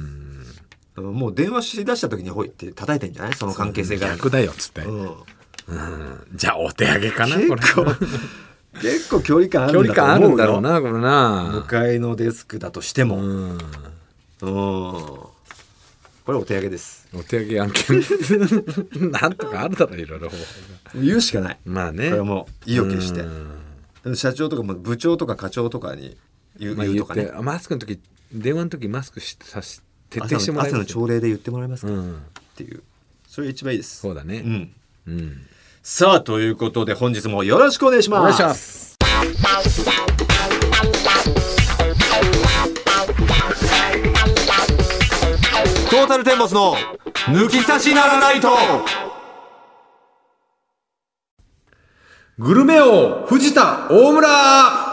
[0.96, 3.34] もう電話しだした時にほいって叩いてんじゃない？
[3.34, 4.10] その関係性が。
[4.10, 5.16] 逆だよっつって、うん。
[6.36, 7.86] じゃあお手上げかな結構
[8.80, 11.50] 結構距離感あるんだと距離感ある思うよんだろうなこれな。
[11.52, 13.60] 向かいのデスクだとしても、うん、うん。
[14.42, 15.34] こ
[16.28, 17.08] れお手上げです。
[17.14, 18.02] お手上げ案件。
[19.12, 20.30] なんとかあるだろいろいろ
[20.94, 21.58] 言うしかない。
[21.66, 22.10] まあね。
[22.10, 23.22] これはもう意を決して。
[24.04, 24.16] うん。
[24.16, 26.16] 社長とかも部長とか課長とかに
[26.60, 27.32] 言う,、とかね。
[27.34, 28.00] あマスクの時
[28.32, 31.02] 電話の時マスクしさし徹底して朝の朝のもらえますよ。
[31.02, 32.22] 朝礼で言ってもらえますか、っうん
[32.56, 32.84] ていう。
[33.28, 34.00] それが一番いいです。
[34.00, 34.40] そうだね。
[34.40, 34.72] ん、
[35.08, 35.46] うん。
[35.84, 38.98] さあということで本日もよろしくお願いしますお願いします。
[45.90, 46.76] トータルテンボスの
[47.28, 48.50] 抜き差しならないと。
[52.38, 54.87] グルメ王藤田大村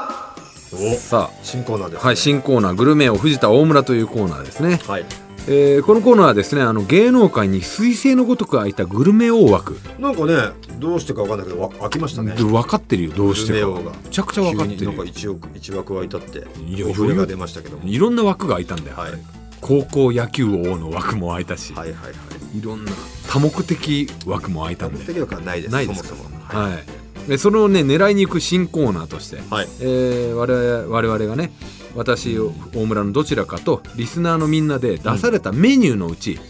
[0.97, 2.75] さ新コーナーです、あはい新コーナー。
[2.75, 5.07] グルメ王藤田大村というコーナーですね、はい。
[5.47, 9.79] えーこのコーナーはですねあの芸能界に彗星のごとく開いたグルメ王枠。
[9.99, 10.35] なんかね
[10.79, 12.33] どうしてかわかんないけどわ開きましたね。
[12.33, 13.67] で分かってるよどうしてか。
[13.67, 13.93] グルメ王が。
[13.93, 17.89] めちゃくちゃ分かってるなんか一億一枠空いたっていやおが出ましたけども。
[17.89, 19.13] いろんな枠が開いたんだよ、はい。
[19.61, 22.11] 高校野球王の枠も開いたし、はいはいは
[22.55, 22.59] い。
[22.59, 22.93] いろんな
[23.29, 25.73] 多目的枠も開いたんで目的力はないです。
[25.73, 26.09] ないですか？
[26.11, 26.39] そもそも。
[26.45, 26.85] はい、
[27.29, 29.69] でそれをね狙いに行く新コーナーとして、はい。
[29.81, 31.53] えー我々我々がね
[31.95, 32.53] 私大
[32.87, 36.41] 村のどちらかとリスナーのみんなで出されたメニューのうち、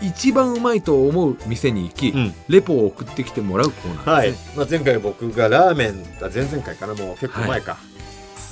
[0.00, 2.34] 一番うまいと思う店に行き、うん。
[2.48, 4.10] レポを送ってきてもらうコーナー。
[4.12, 4.30] はい。
[4.30, 7.78] ですね、、まあ、前回僕がラーメンあ前々回かなもう結構前か、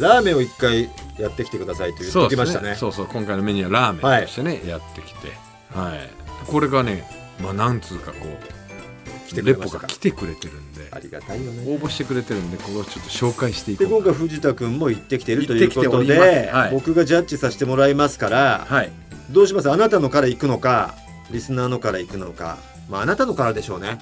[0.01, 2.75] ラーメンを一回やってきてくださいと言ってきましたね。
[2.75, 5.29] そうそう今回のメニューはラーメンとしてね、やってきて。
[5.73, 6.11] はい。
[6.47, 7.05] これがね
[7.41, 11.73] まあなんつうかこうレポが来てくれてるんでありがたいよね。
[11.73, 16.73] 応募してくれてるんでこれをちょっと紹介していこうで今回藤田君も行ってきてるということで、はい。
[16.73, 18.91] 僕がジャッジさせてもらいますから、はい。
[19.31, 19.71] どうします？
[19.71, 20.95] あなたのから行くのか
[21.31, 22.59] リスナーのから行くのか。
[22.89, 23.99] まああなたのからでしょうね。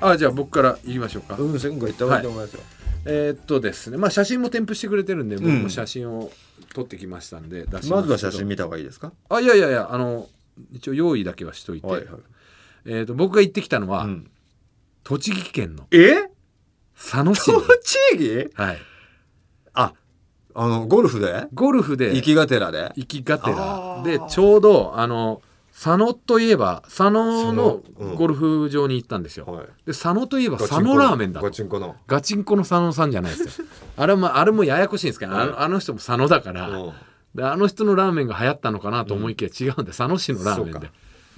[0.00, 2.60] あじゃあ僕から言いましょうか、うん先行行った方がいいと思いますよ、
[3.04, 3.96] えーっとですね。
[3.96, 6.30] まあ写真も添付してくれてるんで、ん僕も写真を
[6.74, 9.12] 撮ってきましたんで出しまずは写真見た方がいいですか？
[9.28, 10.28] あいやいやいやあの
[10.72, 12.06] 一応用意だけはしといて、はいはい。
[12.86, 14.30] えーっと僕が行ってきたのは、うん
[15.04, 16.30] 栃木県のえ？
[16.94, 17.60] 佐野市に。
[17.60, 18.50] 栃木？
[18.54, 18.78] はい。
[19.74, 19.92] あ
[20.54, 21.46] あのゴルフで？
[21.54, 22.14] ゴルフで。
[22.14, 22.92] 行きがてらで？
[22.96, 24.02] 行きがてあらー。
[24.02, 27.80] でちょうどあの佐野といえば佐野の
[28.16, 29.66] ゴルフ場に行ったんですよ、はい。
[29.66, 31.46] で佐野といえば佐野ラーメンだと。
[31.46, 31.96] ガチンコの。
[32.06, 33.66] ガチンコの佐野さんじゃないですよ。
[33.96, 36.92] あれもあれもややこしいんですけど、あのあの人も佐野だから、うん。
[37.34, 40.80] であの人のラーメンが流行ったのかなと思いきや違うんで佐野市のラーメンで。
[40.80, 40.86] そ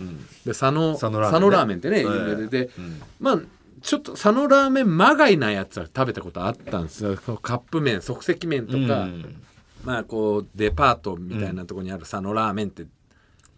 [0.01, 0.19] うん。
[0.19, 1.57] で佐野佐野ラーメンね。
[1.57, 2.67] ラーメンってね有はい名で。
[2.67, 3.01] でうん。
[3.21, 3.39] まあ
[3.85, 7.17] ちょっと佐野ラーメンまがいなやつは食べたことあったんですよ。
[7.17, 9.43] カップ麺即席麺とか、うん。
[9.85, 12.87] まあこうデパートみたいなところにある佐野ラーメンって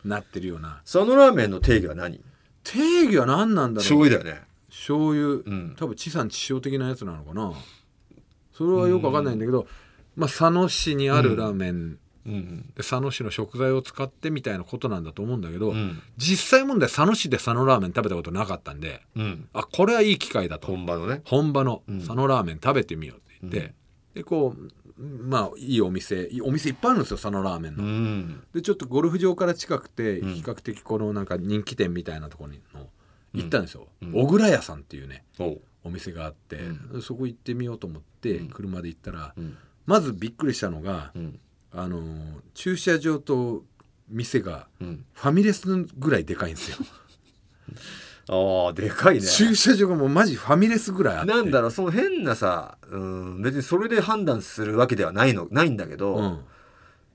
[0.04, 0.80] なってるような。
[0.82, 2.20] 佐野ラーメンの定義は何？
[2.64, 4.42] 定義は何なんだろう醤油だよね。
[4.68, 5.76] 醤油、ん。
[5.78, 7.52] 多分地産地消的なやつなのかな。
[8.52, 9.68] それはよくわかんないんだけど、
[10.16, 16.02] まあ、佐野市にあるラーメン、うんで佐野市の食材を使ってみたいなことなんだと思うんだけど、うん。
[16.16, 19.48] 実際問題佐野市で佐野ラーメン食べたことなかったんでうん。
[19.52, 20.66] あこれはいい機会だと。
[20.66, 21.22] 本場のね。
[21.24, 22.00] 本場のん。
[22.00, 23.74] 佐野ラーメン食べてみようって言って、
[24.14, 24.54] でこ
[24.98, 27.84] うまあいいお店お店いっぱいあるんですよ佐野ラーメンの。
[27.84, 28.42] うん。
[28.52, 30.34] でちょっとゴルフ場から近くてん。
[30.34, 32.88] 比較的このなんか人気店みたいなところにの
[33.34, 34.12] 行ったんですよ、うん。
[34.12, 35.24] 小倉屋さんっていうね
[35.84, 36.58] お店があって、
[37.02, 39.56] そこ行ってみようと思って車で行ったら、ん。
[39.84, 41.38] まずびっくりしたのが、うん
[41.76, 43.64] あのー駐車場と
[44.08, 45.04] 店がうん。
[45.12, 45.66] ファミレス
[45.98, 46.78] ぐらいでかいんですよ、
[48.66, 49.20] ああでかいね。
[49.20, 51.32] 駐車場がもうマジファミレスぐらいあって。
[51.32, 56.38] なんだろうその変なさ、うん、別にそれで判断するわけではないのないんだけど、うん、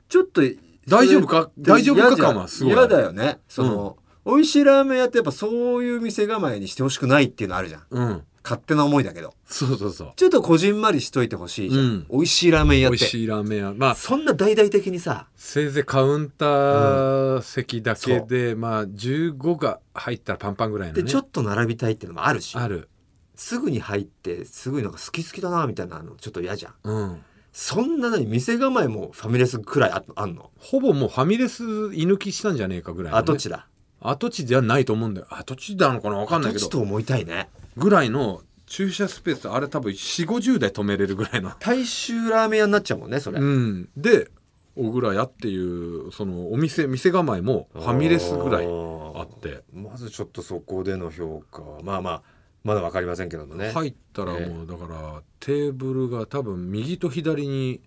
[0.09, 0.41] ちょっと
[0.87, 1.49] 大丈夫か？
[1.57, 2.73] 大丈夫か感はすごい。
[2.73, 3.39] 嫌だよね。
[3.47, 7.83] その、美味しいラーメン屋ってやっぱそういう店構えにしてほしくないっていうのあるじゃん。
[7.89, 9.33] うん、勝手な思いだけど。
[9.45, 10.13] そうそうそう。
[10.15, 12.07] ちょっとこじんまりしといてほしいじゃん、うん。
[12.09, 12.97] 美味しいラーメン屋って。
[12.97, 15.27] 美味しいラーメン屋まあそんな大々的にさ。
[15.35, 21.03] せいぜいカウンター席だけで、まあ15が入ったらパンパンぐらいのね。
[21.03, 22.57] でちょっと並びたいっていうのもあるし。
[22.57, 22.89] ある。
[23.35, 26.73] すぐに入ってすぐになんか好き好きだなみたいなのちょっと嫌じゃん。
[26.83, 27.21] うん。
[27.53, 30.51] そんな何店構えもファミレスくらいああんの？
[30.57, 33.67] ほぼもうファミレス居抜きしたんじゃねえかぐらいのね、跡地だ？
[34.01, 35.27] 跡地じゃないと思うんだよ。
[35.29, 36.65] 跡地なのかな分かんないけど。
[36.65, 37.49] 跡地と思いたいね。
[37.77, 41.51] ぐらいの駐車スペースあれ多分4 5 0台止めれるぐらいの。
[41.59, 43.89] 大衆ラーメン屋になっちゃうもんねそれ、うん。
[43.95, 44.29] で
[44.75, 49.63] 小倉屋っていうそのお店店構えもファミレスぐらいあって。
[49.73, 51.61] まずちょっとそこでの評価。
[51.61, 52.21] はまあまあ
[52.63, 53.71] まだ分かりませんけどもね。
[53.71, 57.81] 入ったらもうだからテーブルが多分右と左に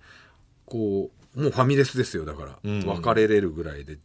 [0.67, 2.59] こうもうファミレスですよだから。
[2.63, 2.81] うん。
[2.81, 3.99] 分かれれるぐらいで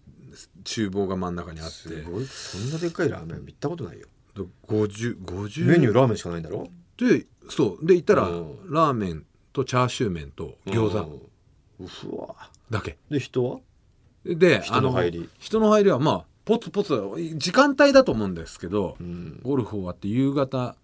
[0.63, 1.73] 厨房が真ん中にあって。
[1.73, 2.25] すごい。
[2.25, 4.07] そんなでっかいラーメン行ったことないよ。
[4.35, 6.67] で50 50メニューラーメンしかないんだろ？
[6.97, 7.85] でそう。
[7.85, 8.73] で行ったらうん。
[8.73, 11.29] ラーメンとチャーシュー麺と餃子。
[11.79, 12.49] うわ。
[12.69, 12.97] だけ。
[13.09, 13.59] で人は？
[14.25, 15.29] で人の入り。
[15.39, 16.99] 人の入りはまあポツポツ
[17.35, 19.39] 時間帯だと思うんですけどうん。
[19.43, 20.75] ゴルフ終わって夕方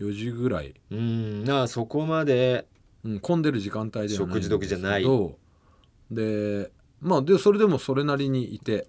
[0.00, 1.44] 4時ぐらい、うん。
[1.44, 2.66] なあそこまで。
[3.02, 5.06] うん、混んでる時間帯ではない食事時じゃない。
[6.10, 8.86] でまあでそれでもそれなりにいて。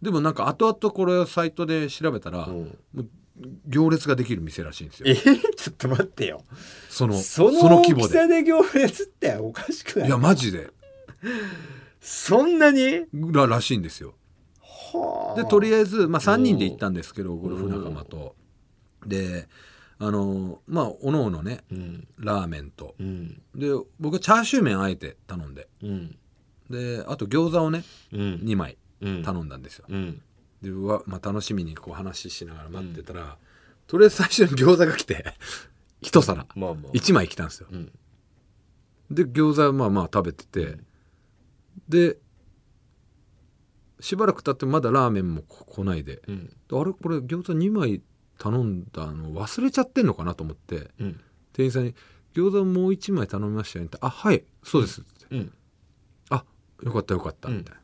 [0.00, 2.48] でもなんか後々これサイトで調べたら、
[3.68, 5.06] 行列ができる店らしいんですよ。
[5.08, 6.42] えー、ちょっと待ってよ。
[6.88, 8.14] そのその大きその規模で。
[8.14, 10.08] さで行列っておかしくない？
[10.08, 10.70] いやマジで。
[12.00, 13.06] そんなに？
[13.32, 14.14] ららしいんですよ。
[14.60, 18.34] はでとりあえず、まあ、3人で行ったんですけどゴルフ仲間と。
[19.06, 19.48] で
[20.00, 22.08] あのまあおのおのねうん。
[22.18, 22.96] ラーメンと。
[22.98, 23.40] うん。
[23.54, 23.68] で
[24.00, 25.68] 僕はチャーシュー麺あえて頼んで。
[25.80, 26.16] うん
[26.70, 28.20] であと餃子をねうん。
[28.44, 29.22] 2枚うん。
[29.22, 29.84] 頼んだんですよ。
[29.88, 30.22] うん。
[30.62, 33.36] でうわ、まあ、楽しみにこう話ししながら待ってたら、
[33.88, 35.34] とりあえず最初に餃子が来て
[36.00, 36.46] 一皿。
[36.54, 36.92] まあまあ。
[36.92, 37.68] 1枚来たんですよ。
[37.70, 37.92] うん。
[39.10, 40.78] で餃子まあまあ食べてて、
[41.88, 42.18] で
[44.00, 46.22] しばらく経ってまだラーメンもこ来ないで。
[46.26, 46.46] うん。
[46.46, 48.02] であれこれ餃子2枚
[48.38, 51.20] 頼んだの忘れちゃってんのかなと思ってうん。
[51.52, 51.94] 店員さんに
[52.34, 55.26] 「餃子もう1枚頼みましたよね」って「あはいそうです」って。
[55.30, 55.61] うん「あ
[56.82, 57.58] よかったよかった」うん。
[57.58, 57.80] みたいな、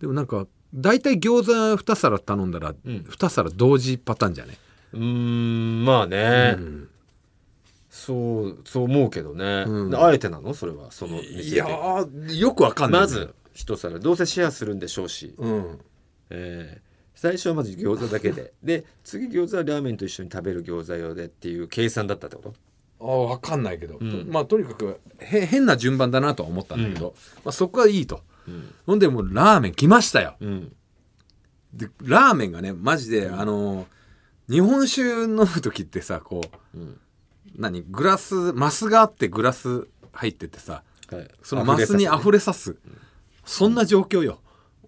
[0.00, 2.76] でもなんか大体餃子2皿頼んだらん。
[2.84, 4.56] 2皿同時パターンじゃね、
[4.92, 6.88] うーんまあね、うん。
[7.90, 9.94] そうそう思うけどね、うん。
[9.94, 10.54] あえてなの？
[10.54, 11.42] それはその店で。
[11.42, 13.00] いやーよくわかんない。
[13.02, 13.98] まず一皿。
[13.98, 15.78] どうせシェアするんでしょうし、うん。
[16.30, 18.54] えー最初はまず餃子だけで。
[18.64, 22.54] で次餃子はラーメンと一緒に食べる餃子用でっていう計算だったってこと？
[22.98, 24.26] あわかんないけど、ん。
[24.30, 28.16] まあとにかくへ変な順番だなとは思ったんだけど、まあ、そこはいいと。
[28.16, 28.22] うん
[28.86, 30.36] ほんでもうラーメン来ましたよ。
[30.40, 30.72] うん。
[31.72, 33.86] でラーメンがねマジで、あの
[34.48, 36.42] 日本酒飲む時ってさこ
[36.74, 37.00] ううん。
[37.56, 41.28] 何グラスマスがあってグラス入っててさはい。
[41.42, 42.76] そのマスに溢れさす。
[43.44, 44.40] そんな状況よ。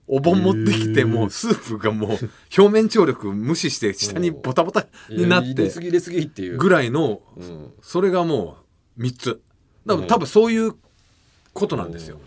[0.07, 2.11] お盆持ってきてもうスープがもう
[2.57, 6.59] 表面張力無視して下にボタボタになってすぎ入れすぎっていう。
[6.59, 7.73] ぐらいのうん。
[7.81, 8.59] それがも
[8.99, 9.43] う3つ。
[9.87, 10.73] 多分多分そういう
[11.53, 12.19] ことなんですよ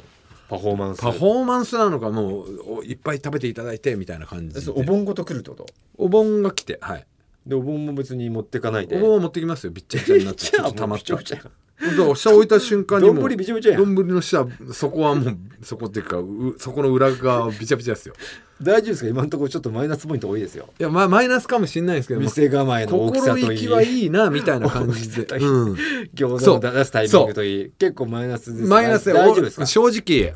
[0.49, 1.01] パフォーマンス。
[1.01, 5.65] パフォーマンスなのかもうおいっぱい食べていただいてみたいな感じお盆ごと来るってこと？
[5.97, 7.05] お盆が来てはい。
[7.45, 8.97] でお盆も別に持ってかないで。
[8.97, 11.19] お盆を持ってきますよびっちゃびちゃになってちょっと溜まっちゃう
[11.79, 13.95] だ下置いた瞬間にもう丼びちゃびちゃやん。
[13.95, 18.15] 丼の下そこはもうそこっていうかうそこの裏側はびちゃびちゃですよ。
[18.59, 19.09] 大丈夫ですか？
[19.09, 20.69] 今のところちょっとマイナスポイント多いですよ。
[20.79, 25.73] いやまあマイナスかもしれないですけど、まあ店構えの大きさといい心意気はいいなみたいな感じで、うん、
[26.15, 27.71] 餃子を出すタイミングといい。
[27.77, 29.63] 結構マイナスですマイナスで大丈夫ですか？
[29.63, 30.33] お正直。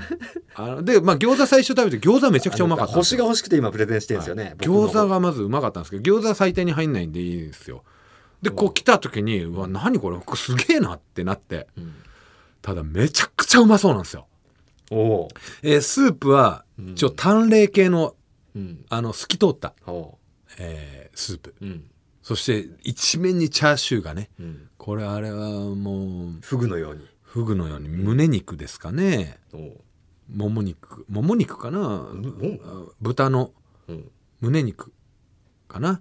[0.53, 7.83] あのでまあ餃子最初食べて餃子めちゃくちゃうまかった星が欲しくて今プレゼンしてるんですよね、僕の餃子がまずうまかったんですけど餃子は最低に入んないんでいいですよ
[8.41, 10.17] でこう来た時にうわ何これ？
[10.17, 11.67] これすげえなってなって。
[11.77, 11.93] うん
[12.63, 14.27] ただめちゃくちゃうまそうなんですよ、
[14.91, 15.29] おお
[15.63, 16.95] えースープはうん。
[16.95, 18.15] ちょ淡麗系の
[18.55, 18.85] うん。
[18.87, 20.19] あの透き通った、お
[20.59, 21.55] えースープ。
[21.59, 21.89] ううん。
[22.21, 24.69] そして一面にチャーシューがねうん。
[24.77, 27.07] これあれはもうフグのように。
[27.23, 29.39] フグのように胸肉ですかね。
[29.53, 29.81] おう。
[30.31, 31.03] もも肉。
[31.09, 31.79] もも肉かな？
[31.79, 32.59] うん。
[32.63, 33.53] あ豚の
[33.87, 34.11] うん。
[34.39, 34.91] 胸肉
[35.67, 35.99] かな？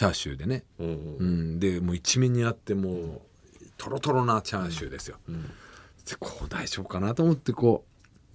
[0.00, 1.56] チャーシューでね、うんううん。
[1.56, 3.20] ん、でもう一面にあってもう
[3.76, 5.42] トロトロなチャーシューですよ、うん。
[5.42, 5.50] で
[6.18, 7.84] こう大丈夫かなと思ってこ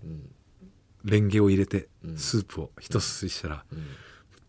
[0.04, 3.80] うんうレンゲを入れてうんスープを一すすりしたら、うん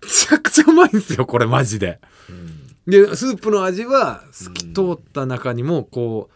[0.03, 2.01] めちゃくちゃうまいんですよこれマジで。
[2.29, 6.35] うんでスープの味は透き通った中にもこう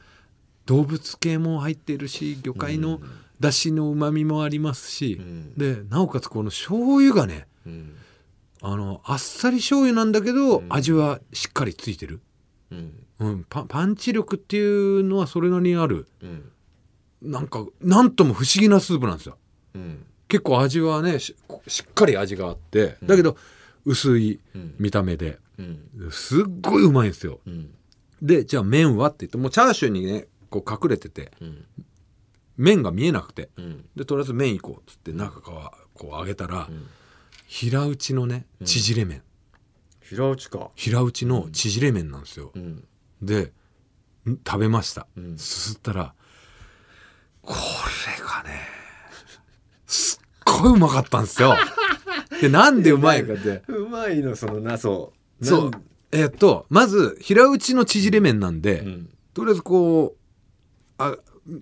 [0.64, 3.02] 動物系も入っているし魚介の
[3.38, 5.54] だしのうまみもありますしう、ん。
[5.58, 7.94] でなおかつこの醤油がねうん
[8.62, 10.66] あのあっさり醤油なんだけど、うん。
[10.68, 12.20] 味はしっかりついてる、
[12.70, 12.92] うん。
[13.18, 16.06] うん、パパンチ力っていうのはそれなりにある。
[16.22, 16.52] うん。
[17.22, 19.38] なんかなんとも不思議なスープなんですよ。
[19.74, 20.06] うん。
[20.28, 21.34] 結構味はねし
[21.66, 23.36] しっかり味があってだけど
[23.84, 24.74] 薄いうん。
[24.78, 25.38] 見た目で。
[25.58, 26.10] うん。
[26.10, 27.40] すっごいうまいんですよ。
[27.46, 27.70] うん。
[28.22, 31.64] でじゃあ麺はって言ってもうチャーシューにねこう隠れててうん。
[32.58, 33.48] 麺が見えなくて。
[33.56, 33.84] うん。
[33.96, 36.86] でとりあえず麺行こうっつって中からこう揚げたら、ん
[37.52, 39.22] 平打ちのね縮れ麺、
[40.00, 40.70] 平打ちか。
[40.76, 42.84] 平打ちの縮れ麺なんですよ、うん。
[43.20, 43.52] で
[44.24, 44.38] ん。
[44.46, 45.36] 食べました、うん。
[45.36, 46.14] すすったら
[47.42, 48.60] これがね
[49.84, 51.56] すっごいうまかったんですよ。
[52.40, 53.64] でなんでうまいかって。
[53.66, 55.44] うまいのそのなそう。
[55.44, 55.70] そう。
[56.12, 59.10] えっとまず平打ちの縮れ麺なんで、うん。
[59.34, 60.16] とりあえずこう
[60.98, 61.16] あ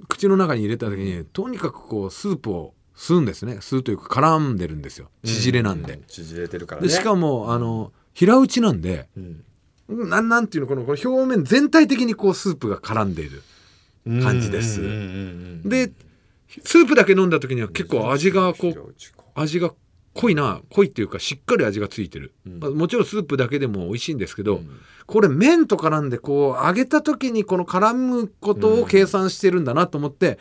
[0.07, 3.59] 口の中に入れた時にとにかくこうスープを吸うんですね。
[3.61, 5.09] 吸うというか絡んでるんですよ。
[5.25, 6.89] 縮れなんで、う縮れてるからね。
[6.89, 9.45] でしかもあの平打ちなんでうん。
[9.89, 13.43] なんなんていうのこのこの表面全体的にこうスープが絡んでいる
[14.23, 14.83] 感じです。
[14.83, 15.05] うんうんうんう
[15.67, 15.93] んで
[16.65, 18.95] スープだけ飲んだ時には結構味がこ平う
[19.35, 19.71] 味が
[20.15, 22.59] 濃いな濃いっていうかしっかり味がついてる、うん。
[22.59, 24.81] まあもちろんスープだけでも美味しいんですけど、うん。
[25.07, 30.39] これ麺と絡んでこう揚げた時にこの絡むことを計算してるんだなと思って、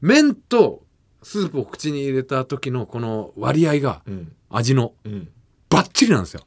[0.00, 0.82] 麺と
[1.22, 4.32] スープを口に入れた時のこの割合がうん。
[4.48, 5.28] 味のうん。
[5.68, 6.42] バッチリなんですよ。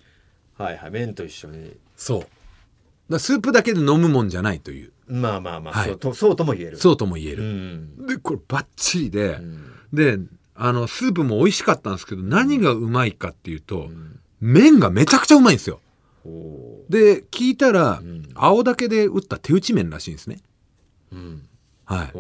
[0.58, 0.92] はいはい。
[0.92, 1.78] 麺と一緒に。
[1.96, 2.20] そう。
[2.20, 2.30] だか
[3.10, 4.92] らスープだけで飲むもんじゃないという。
[5.08, 5.88] まあまあまあ、はい。
[5.90, 6.78] そうとそうとも言える。
[6.78, 8.08] そうとも言えうる、ん。
[8.08, 9.64] でこれバッチリで、うん。
[9.94, 10.18] で
[10.56, 14.20] あのスープも美味しかったんですけど何がうまいかっていうと、うん。
[14.42, 15.80] 麺がめちゃくちゃうまいんですよ。
[16.26, 18.30] おーで聞いたら、うん。
[18.36, 20.40] 青竹で打った手打ち麺らしいんですね。
[21.12, 21.44] うん
[21.94, 22.12] はい。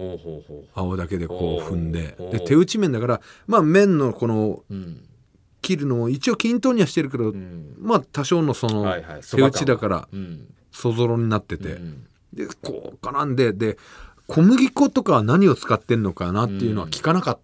[0.74, 2.16] 青竹でこう踏んで。
[2.32, 4.64] で手打ち麺だからまあ麺のこの
[5.62, 7.76] 切るのを一応均等にはしてるけど、うん。
[7.80, 10.48] まあ多少のその手打ちだからうん。
[10.72, 13.78] そぞろになってて、うんでこう絡んでで
[14.26, 17.40] 小麦粉とかは何を使ってんのかなっていうのは聞かなかっ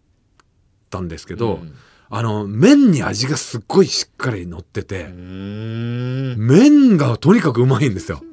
[0.90, 1.76] たんですけど、うん。
[2.10, 8.24] あの麺に味がすっごいしっかり乗ってて、麺がとにかくうまいんですよ。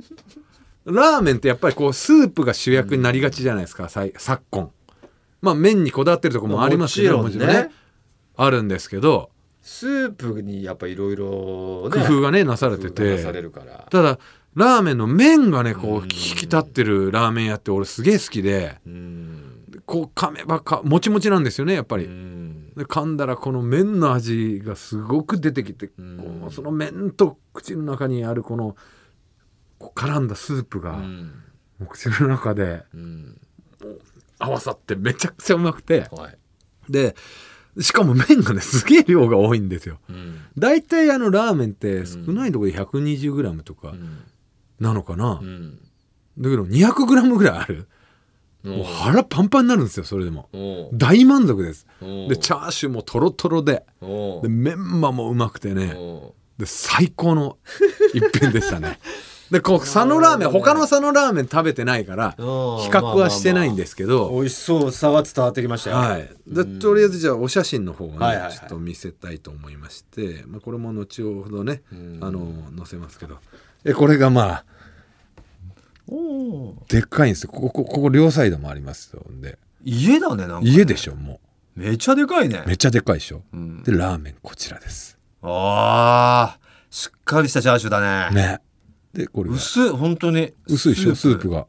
[0.86, 4.70] ラーメンってやっぱりこうスープが主役になりがちじゃないですか、さい昨今。
[5.42, 7.70] まあ麺にこだわってるところもありますよもちろんね。
[8.36, 9.30] あるんですけど。
[9.62, 13.16] スープにやっぱいろいろ工夫がねなされてて。
[13.16, 13.86] るから。
[13.90, 14.18] ただ
[14.54, 18.76] ラーメンの麺がねこう引き立ってるラーメン屋って俺すげえ好きで。
[18.86, 19.42] うん。
[19.86, 22.06] こう噛めばかもちもちなんですよねやっぱうり。
[22.06, 22.70] ん。
[22.76, 26.40] で噛んだらこの麺の味がすごく出てきて、うん。
[26.42, 28.76] こうその麺と口の中にあるこの
[29.78, 31.42] 絡んだスープが、うん。
[31.78, 33.40] もう口の中でうん。
[34.38, 36.06] 合わさってめちゃくちゃうまくて。
[36.10, 36.38] はい。
[36.92, 37.14] で
[37.80, 39.98] しかも麺がねすげえ量が多いんですよ。
[40.08, 40.40] うん。
[40.56, 44.24] 大体あのラーメンって少ないところで 120g とかうん。
[44.80, 45.78] なのかな、うん。
[46.38, 47.88] だけど 200g ぐらいある。
[48.62, 50.48] もうお腹パンパンになるんですよそれでも。
[50.52, 51.86] お大満足です。
[52.00, 55.94] おでチャーシューもトロトロでおでメンマもうまくてね。
[55.94, 57.58] おで最高の
[58.14, 58.98] 一品でしたね
[59.50, 65.96] でこう佐野ラーメン他の佐野ラーメン食べてないから比お較はしてないんですけど美味しそうさは伝わってきましたよ。
[65.96, 68.52] はい、でとりあえずじゃあお写真の方をね、はいはいはい。
[68.52, 72.18] ちょっと見せたいと思いまして、まあ、これも後ほどね、うん。
[72.22, 73.38] あの載せますけど。
[73.84, 74.64] えこれがまあ
[76.08, 77.50] おでっかいんですよ。
[77.50, 79.22] ここここ両サイドもありますよ。
[79.40, 80.70] で家だねなんかね。
[80.70, 81.40] 家でしょも
[81.76, 82.62] めちゃでかいね。
[82.64, 83.82] うめっちゃでっかいでしょ、うん。
[83.82, 85.18] でラーメンこちらです。
[85.42, 86.66] あー。
[86.90, 88.34] しっかりしたチャーシューだね。
[88.34, 88.60] ね
[89.16, 89.56] でこれが。
[89.56, 90.52] 薄い本当に。
[90.66, 91.50] 薄いでしょスープ。
[91.50, 91.66] が。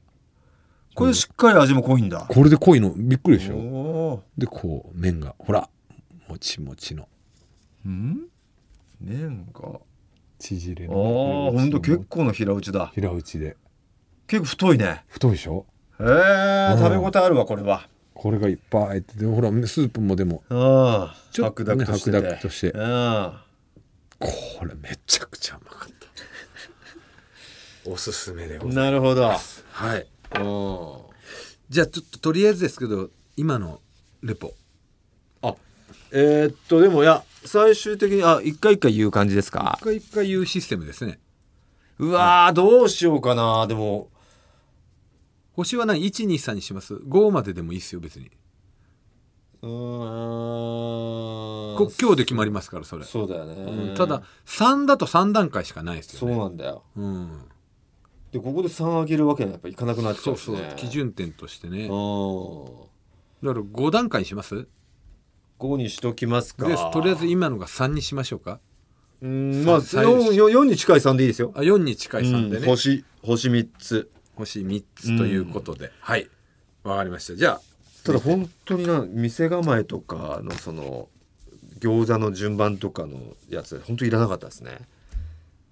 [0.95, 2.25] これしっかり味も濃いんだ。
[2.29, 2.93] これで濃いの。
[2.95, 4.23] びっくりでしょ。
[4.37, 5.35] でこう麺が。
[5.37, 5.69] ほら。
[6.27, 7.07] もちもちの。
[7.85, 8.27] うん？
[8.99, 9.61] 麺が。
[9.75, 9.79] あ
[10.39, 12.91] 縮れのーほんと結構な平打ちだ。
[12.93, 13.57] 平打ちで。
[14.27, 15.03] 結構太いね。
[15.07, 15.65] 太いでしょ。
[15.99, 16.79] へえうん。
[16.79, 17.87] 食べ応えあるわこれは。
[18.13, 20.43] これがいっぱい入っててほらスープもでも。
[20.49, 22.71] ああちょっとね白濁としてて白濁として。
[22.71, 23.33] うん。
[24.19, 25.96] これめちゃくちゃうまかった
[27.89, 28.75] おすすめでございます。
[28.75, 29.31] なるほど。
[29.71, 30.07] はい。
[30.35, 31.07] うん
[31.69, 33.81] じゃあちょっととりあえずですけど今の
[34.21, 34.53] レポ。
[35.41, 35.55] あ
[36.11, 39.77] えーっとでもいや最終的にあ一回一回言う感じですか？
[39.81, 41.19] 一回一回言うシステムですね。
[41.99, 43.67] うわーどうしようかな。
[43.67, 44.09] でも
[45.53, 46.93] 星は何？123にします。
[46.95, 48.29] 5まででもいいっすよ別に。
[49.63, 49.69] うー
[51.73, 51.77] ん。
[51.77, 56.83] こ今日で決まりますからそれ、そうだよね、うんただ3だと3段階しかないですそうよねなんだよ。
[56.95, 57.41] うん
[58.37, 60.57] でここで3上げるわけにはやっぱいかなくなっちゃそううしね。
[60.57, 61.87] そう基準点としてね。
[61.87, 62.65] うん
[63.43, 64.67] だから5段階にします
[65.59, 66.67] ？5にしときますか。
[66.67, 68.59] でとりあえず今のが3にしましょうか。
[69.21, 71.51] うんまあさ 4, 4に近い3でいいですよ。
[71.55, 74.11] あ4に近い3でね、うん星星3つ。
[74.35, 76.29] 星3つということで、はい。
[76.83, 77.35] わかりました。
[77.35, 77.61] じゃあ
[78.03, 81.09] ただ本当にな店構えとかのその
[81.79, 83.19] 餃子の順番とかの
[83.49, 84.77] やつ本当いらなかったですね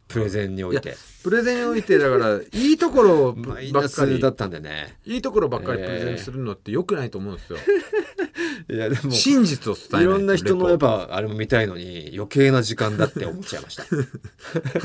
[0.07, 0.95] プレゼンにおいて。
[1.23, 3.89] プレゼンにおいてだからいいところばっかり。
[3.89, 4.97] スだったんでね。
[5.05, 7.57] いいところばっかりプレゼンするのって良くないと思うんですよ。
[8.69, 13.85] いやでも真実を伝えないいとろんな人のやっぱあれも見たいのに余計な時間だって思っちゃいました。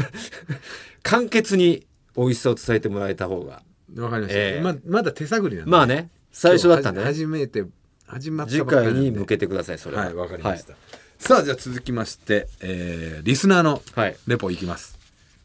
[1.02, 3.62] 簡潔に美味しさを伝えてもらえた方が。
[3.96, 4.60] わかりました、ええ。
[4.60, 5.70] ままだ手探りなんで。
[5.70, 7.64] まあね最初だったんで、ね、初めて
[8.06, 10.10] 始まった次回に向けてくださいそれは。
[10.10, 10.74] いわかりました、
[11.18, 14.16] さあじゃあ続きまして、えーリスナーのはい、はい。
[14.26, 14.98] レポいきます、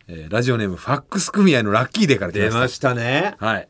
[0.08, 2.50] えーラジオネームファックス組合のラッキーデーから来ました。
[2.50, 3.36] 出ましたね。
[3.40, 3.68] はい。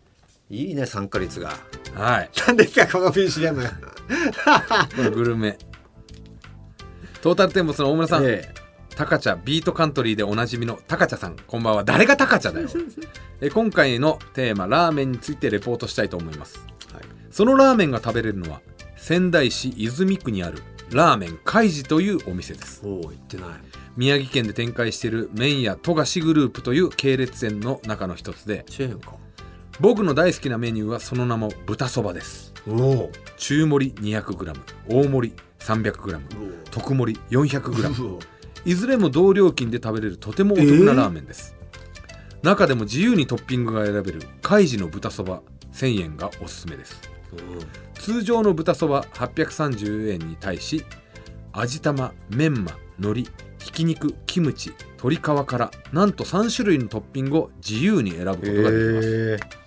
[0.49, 1.53] いいね参加率が。
[1.93, 2.29] はい。
[2.47, 3.55] 何ですかこの BCM
[4.95, 5.57] このグルメ。
[7.21, 8.53] トータルテンボスの大村さん、え
[8.95, 11.35] タカチャビートカントリーでおなじみのタカチャさん。
[11.35, 11.83] こんばんは。
[11.83, 12.69] 誰がタカチャだよ。
[13.41, 16.59] え今回のテーマラーメンについてレポートしたいと思います。
[16.93, 17.03] はい。
[17.31, 18.61] そのラーメンが食べれるのは
[18.97, 20.61] 仙台市泉区にある
[20.91, 22.81] ラーメンカイジというお店です。
[22.85, 23.47] おお言ってない
[23.97, 29.15] 宮城県で展開している麺屋富樫グループという系列店の中の一つでチェーンか。
[29.79, 32.53] 僕の大好きなメニューはその名も豚そばです。
[32.67, 33.11] おお。
[33.37, 34.53] 中盛り 200g
[34.87, 36.19] 大盛り 300g
[36.71, 38.19] 特盛り 400g
[38.65, 41.55] いずれも同料金で食べれるとてもお得なラーメンです、
[42.41, 45.41] 中でも自由にトッピングが選べるカイジの豚そば
[45.73, 46.99] 1000円がおすすめです。
[47.95, 50.83] 通常の豚そば830円に対し
[51.51, 53.31] 味玉メンマ海苔
[53.65, 59.65] ひき肉キムチ鶏皮からなんと3種類のトッピングを自由に選ぶことができます、え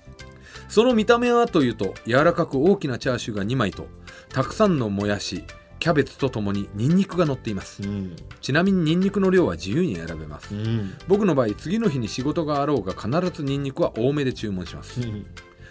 [0.68, 3.88] その見た目はというと柔らかく大きなチャーシューが2枚と
[4.28, 5.42] たくさんのもやし
[5.80, 7.82] キャベツとともにニンニクが乗っています。
[7.82, 8.16] うん。
[8.40, 10.54] ちなみにニンニクの量は自由に選べます。
[10.54, 10.94] うん。
[11.06, 15.00] 僕の場合次の日に仕事があろうが必ずニンニクは多めで注文します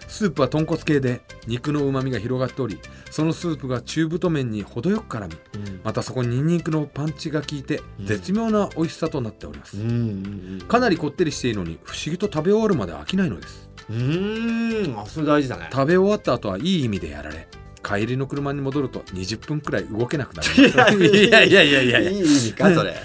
[0.08, 2.80] スープは豚骨系で肉のうまみが広がっており
[3.12, 5.36] そのスープが中太麺に程よく絡み
[5.84, 8.06] またそこにニンニクのパンチが効いてうん。
[8.06, 13.70] 絶妙な美味しさとなっております、うんかなりこってりしているのに不思議と食べ終わるまで飽きないのです。
[13.90, 14.96] うん。
[14.98, 15.70] あそれ大事だね。
[15.72, 17.48] 食べ終わった後はいい意味でやられ
[17.84, 20.96] 帰りの車に戻ると20分くらい動けなくなります。
[20.96, 21.44] いや。
[21.44, 22.10] いやいやいやいや。
[22.10, 22.96] いい意味かそれ。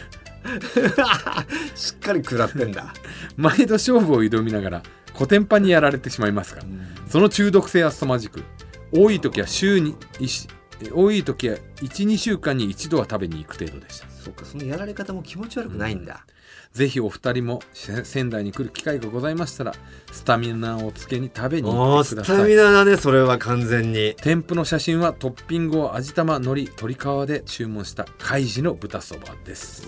[1.77, 2.93] しっかり食らってんだ。
[3.37, 4.83] 毎度勝負を挑みながら
[5.15, 6.63] コテンパンにやられてしまいますが
[7.09, 8.43] その中毒性は凄まじく
[8.93, 10.49] 多い時は週に一
[10.91, 14.09] 多い時は12週間に一度は食べに行く程度でした。
[14.09, 16.27] そうかそのやられ方も気持ち悪くないんだ。
[16.73, 19.75] ぜひお二人もせ仙台に来る機会がございましたら
[20.11, 22.49] スタミナをつけに食べにお行ってください。
[22.49, 24.15] ミナだねそれは完全に。
[24.17, 29.87] 添付の写真はトッピングを味玉海苔鶏皮で注文したカイジの豚そばです。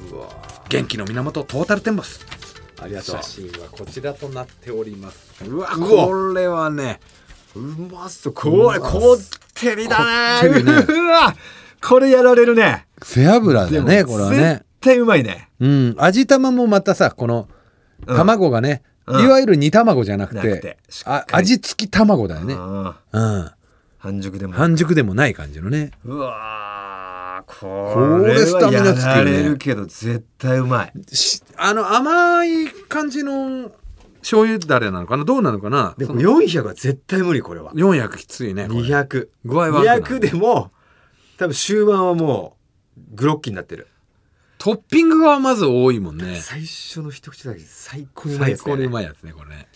[0.69, 2.25] 元気の源トータルテンボス
[2.81, 3.17] ありがとう。
[3.17, 5.69] 写真はこちらとなっておりますうわ。
[5.77, 7.01] これはね
[7.55, 8.33] うまそう。
[8.33, 9.19] これこっ
[9.55, 10.63] てりだね。
[10.63, 10.73] ね。
[10.89, 11.35] うわ
[11.83, 12.87] これやられるね。
[13.03, 15.51] 背脂でも絶対うまいね。
[15.61, 15.95] うん。
[15.99, 17.49] 味玉もまたさこの
[18.07, 18.17] うん。
[18.17, 19.25] 卵がね、うん。
[19.25, 23.53] いわゆる煮卵じゃなくて,、な味付き卵だよね、あうん、ー
[23.99, 24.55] 半熟でも。
[24.55, 25.93] 半熟でもない感じのね。
[26.05, 26.74] うわー
[27.61, 30.93] ここれれスタミナつくよねやられるけど絶対うまい。
[31.15, 33.71] しあの甘い感じの
[34.21, 35.25] 醤油だれなのかな？
[35.25, 35.95] どうなのかな？
[35.99, 37.73] でもその400は絶対無理これは。
[37.75, 38.81] 400きついねこれ。
[38.81, 40.03] 200具合悪くなる。
[40.03, 40.71] 200でも
[41.37, 42.57] 多分終盤はも
[42.97, 43.89] うグロッキーになってる。
[44.57, 46.37] トッピングがまず多いもんね。
[46.41, 48.65] 最初の一口だけ最高にうまいやつね。
[48.65, 49.69] 最高にうまいやつねこれね。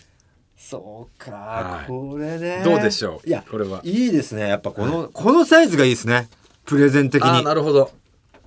[0.57, 1.87] そうか、はい。
[1.87, 2.61] これね。
[2.63, 3.27] どうでしょう？
[3.27, 3.81] いやこれは。
[3.83, 4.47] いいですね。
[4.47, 6.27] やっぱこの、このサイズがいいですね
[6.69, 7.91] プレゼン的あにーなるほど。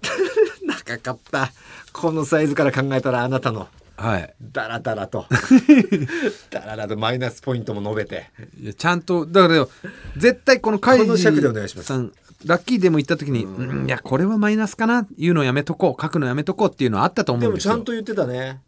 [0.65, 1.53] 長かった。
[1.93, 3.67] このサイズから考えたらあなたの。
[3.97, 4.35] はい。
[4.41, 5.27] ダラダラと。
[6.51, 8.31] ダラダラとマイナスポイントも述べて。
[8.61, 9.69] いやちゃんとだからよ
[10.17, 11.87] 絶対この会この尺でお願いします。
[11.89, 12.13] さん
[12.45, 16.01] ラッキーでも言った時に、うん、いやこれはマイナスかな言うのやめとこう。
[16.01, 17.75] 書くのやめとこうっていうのはあったと思でもうんですよ。
[17.75, 18.61] ちゃんと言ってたね。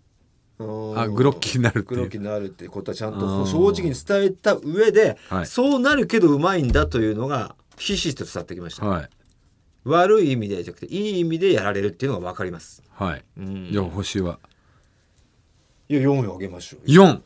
[0.59, 3.47] うんあグロッキーになるグロッキーになるってことはちゃんあとー。
[3.47, 5.47] 正直に伝えた上で、はい。
[5.47, 9.09] そうなるけどうまいんだというのがひしひしと伝わってきました、はい
[9.85, 13.24] 悪い意味でじゃなくていい意味でやられるっていうのが分かります、はい。
[13.39, 14.39] うん、じゃあ星は？
[15.87, 17.20] いや4位あげましょう4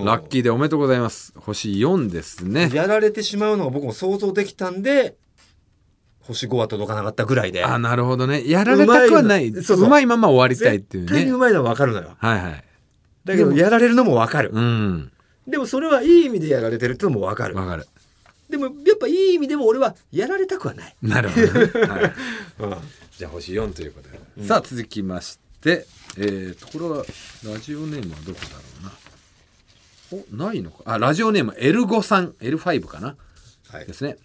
[0.00, 0.04] うん。
[0.06, 1.34] ラッキーでおめでとうございます。
[1.36, 2.70] 星4ですね。
[2.72, 5.16] やられてしまうのが僕も想像できたんで
[6.20, 7.62] 星5は届かなかったぐらいで。
[7.62, 8.48] あなるほどね。
[8.48, 9.48] やられたくはない。
[9.48, 9.62] うまいの。
[9.62, 9.88] そうそう。
[9.90, 11.08] まいまま終わりたいっていうね。
[11.08, 12.16] 絶対にうまいのは分かるのよ。
[12.18, 12.64] はいはい。
[13.26, 14.50] だけどやられるのも分かる。
[14.54, 15.12] うん。
[15.46, 17.54] でもそれはいい意味でやられてるってのも分かる。
[17.54, 17.86] わかる
[18.48, 22.14] でもやっぱいい意味でも俺はやられたくはない、なるほどね、はい。
[22.60, 22.76] うん。
[23.16, 25.86] じゃあ星4ということで、さあ続きまして。
[26.16, 27.04] えー、ところが
[27.44, 30.44] ラジオネームはどこだろうな。
[30.44, 30.82] おないのか。
[30.86, 32.32] あラジオネーム L5 さん。
[32.40, 33.16] L5 かな。
[33.68, 33.86] はい。
[33.86, 34.16] ですね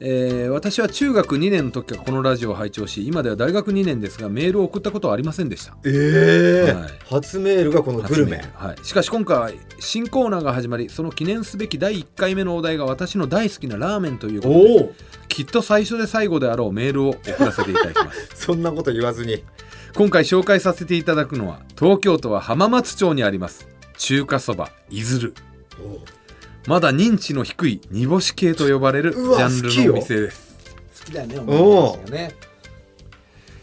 [0.00, 5.76] えー私は中学2年の時からこのラジオを拝聴し今では大学2年ですがメールを送ったことはありませんでした。
[5.84, 6.90] ええはい。
[7.10, 8.38] 初メールがこのグルメ。
[8.38, 14.94] 初メールはい、しかし今回は新コーナーが始まりその記念すべき第1回目のお題が私の大好きなラーメンということでおお。
[15.28, 18.30] きっと最初で最後であろうメールを送らせていただきます。
[18.34, 19.42] そんなこと言わずに。
[19.94, 25.34] 今回紹介させていただくのは東京都は浜松町にあります中華そばいずる
[26.68, 30.54] まだ認知の低い煮干し系と呼ばれるジャンルのお店です。
[31.00, 32.34] 好きだよねおうね、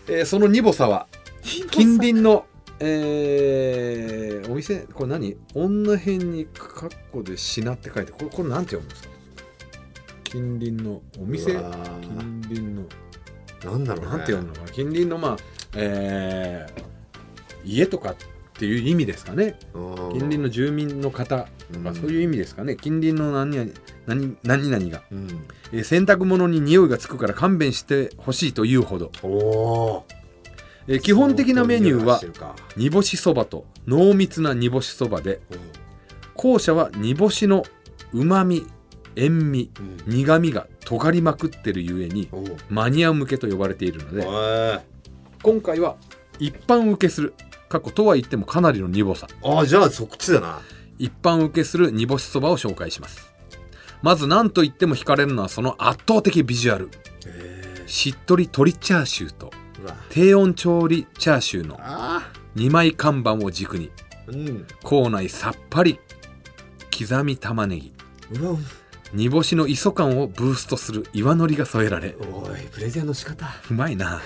[0.08, 1.06] えーその煮干さは
[1.44, 2.46] 近隣の
[2.80, 5.38] えーお店これ何？
[5.54, 9.10] 女編にカッコで「品」って書いてこれこれなんて読むんですか？
[10.24, 11.52] 近隣のお店？
[11.52, 12.84] 近隣の
[13.64, 14.12] なんだろうね。
[14.12, 14.68] なんて読むのかな？
[14.70, 15.38] 近隣のまあ
[15.76, 16.84] えー
[17.64, 18.16] 家とか
[18.56, 19.58] っていう意味ですかね。
[19.74, 22.78] 近近隣の住民の方とかそういう意味ですかね。
[22.78, 23.70] 近隣の何々
[24.08, 25.28] 何何々が、うん。
[25.74, 29.12] えー洗濯物に匂いがつくから勘弁してほしいというほど、
[30.88, 32.22] えー基本的なメニューは
[32.78, 35.42] 煮干しそばと濃密な煮干しそばで
[36.36, 37.64] 後者は煮干しの
[38.14, 38.66] うまみ
[39.18, 40.14] 塩味うん。
[40.14, 42.30] 苦みが尖りまくってるゆえに
[42.70, 44.80] マニア向けと呼ばれているのでえ
[45.42, 45.96] 今回は
[46.40, 47.34] 一般受けする
[47.70, 49.28] 過去とは言ってもかなりの煮干さ。
[49.44, 50.62] ああじゃあそっちだな。
[50.98, 53.34] 一般受けする煮干しそばを紹介します。
[54.02, 56.90] まず何と言っても惹かれるのはその圧倒的ビジュアル。
[57.26, 59.52] えしっとり鶏チャーシューと
[60.10, 63.92] 低温調理チャーシューのあ2枚看板を軸に
[64.28, 64.68] うん。
[64.84, 66.00] 校内さっぱり
[66.98, 67.94] 刻み玉ねぎ。
[69.14, 72.16] 煮干しの磯感をブーストする岩のりが添えられ。
[72.20, 73.48] おいプレゼンの仕方。
[73.70, 74.22] うまいな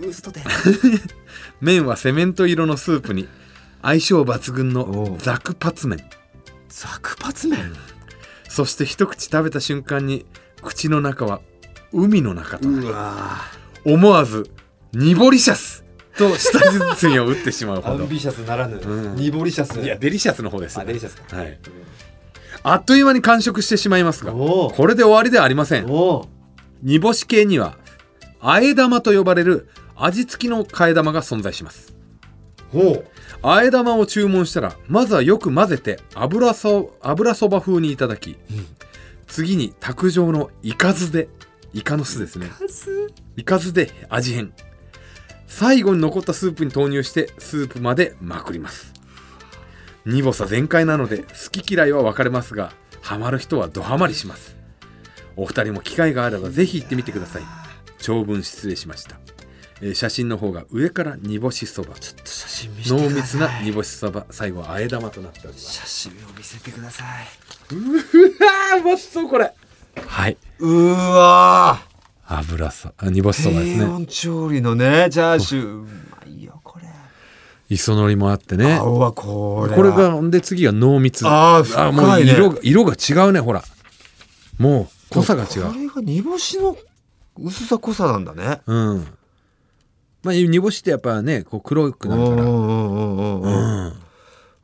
[0.00, 0.42] ブーストで。
[1.60, 3.28] 麺はセメント色のスープに
[3.82, 5.98] 相性抜群のザクパツ麺。
[6.68, 7.72] ザクパツ麺？
[8.48, 10.26] そして一口食べた瞬間に
[10.62, 11.40] 口の中は
[11.92, 13.40] 海の中とな
[13.84, 14.50] り思わず
[14.92, 15.84] 「ニボリシャス!」
[16.16, 16.58] と舌
[16.96, 18.04] 鼓を打ってしまうほど。
[18.04, 18.76] アンビシャスならぬ。
[18.76, 19.16] うん。
[19.16, 19.80] ニボリシャス？
[19.80, 21.16] いやデリシャスの方です、あデリシャス。
[21.16, 21.58] かはい、
[22.62, 25.86] あっという間に完食してしまいますがこれで終わりではありません。
[26.82, 27.76] 煮干し系には
[28.44, 31.94] 和え玉と呼ばれる味付きの替え玉が存在します。
[32.74, 33.04] おう。
[33.42, 38.36] あえ玉を注文したらまずはよく混ぜて油そ油そば風にいただき、
[39.28, 41.28] 次に卓上のイカ酢で
[41.72, 42.50] イカの酢ですね。
[43.36, 43.72] イカ酢？
[43.72, 44.52] で味変。
[45.46, 48.92] 最後に残ったスープに投入してスープまでまくります。
[50.04, 52.72] 煮干さ全開なので好き嫌いは分かれますが
[53.02, 54.56] ハマる人はドハマりします。
[55.36, 57.42] お二人も機会があればぜひ行ってみてください
[58.02, 59.16] 長文失礼しました、
[59.80, 61.94] えー写真の方が上から煮干しそば。
[61.98, 64.26] ちょっと写真見せて濃密な煮干しそば。
[64.30, 65.72] 最後はあえ玉となっております。
[65.72, 67.74] 写真を見せてください。
[67.74, 69.52] うわーうまそうこれ。
[70.06, 70.36] はい。
[70.60, 71.80] うわ
[72.26, 73.84] 油そあ煮干しそばですね。
[73.84, 75.64] 低温調理のねチャーシュー。
[75.64, 75.88] うま
[76.26, 76.86] いよこれ。
[77.68, 78.74] 磯のりもあってね。
[78.74, 81.26] あうわこれこれがで次が濃密。
[81.26, 82.34] あー深いね。
[82.38, 83.64] もう色が色が違うねほら。
[84.58, 86.76] もう濃さが違こうれが煮干しの
[87.38, 88.60] 薄さ濃さなんだね。
[88.66, 89.06] うん。
[90.22, 92.42] まあ煮干しってやっぱねこう黒くなるから。
[92.42, 93.88] うんうんうんうんううん。
[93.88, 93.92] ん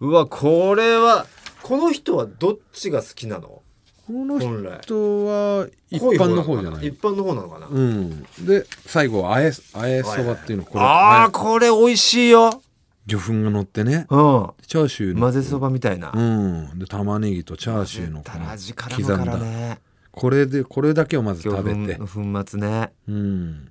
[0.00, 1.26] うわこれは
[1.62, 3.62] この人はどっちが好きなの？
[4.06, 6.86] この人は一般のな方じゃない。
[6.86, 8.22] 一般の方なのかな、うん。
[8.46, 12.50] で最後はあえあえそばっていうのこれあああこれ美味しいよ。
[12.54, 12.58] え
[13.06, 14.06] 魚粉が乗ってね。
[14.08, 14.50] うん。
[14.66, 15.20] チャーシューの。
[15.20, 16.12] 混ぜそばみたいな。
[16.14, 16.78] うん。
[16.78, 19.38] で玉ねぎとチャーシューの刻んだ。
[19.38, 19.78] ね
[20.18, 21.96] これでこれだけをまず食べて。
[21.96, 22.92] の粉末ね。
[23.08, 23.70] うん。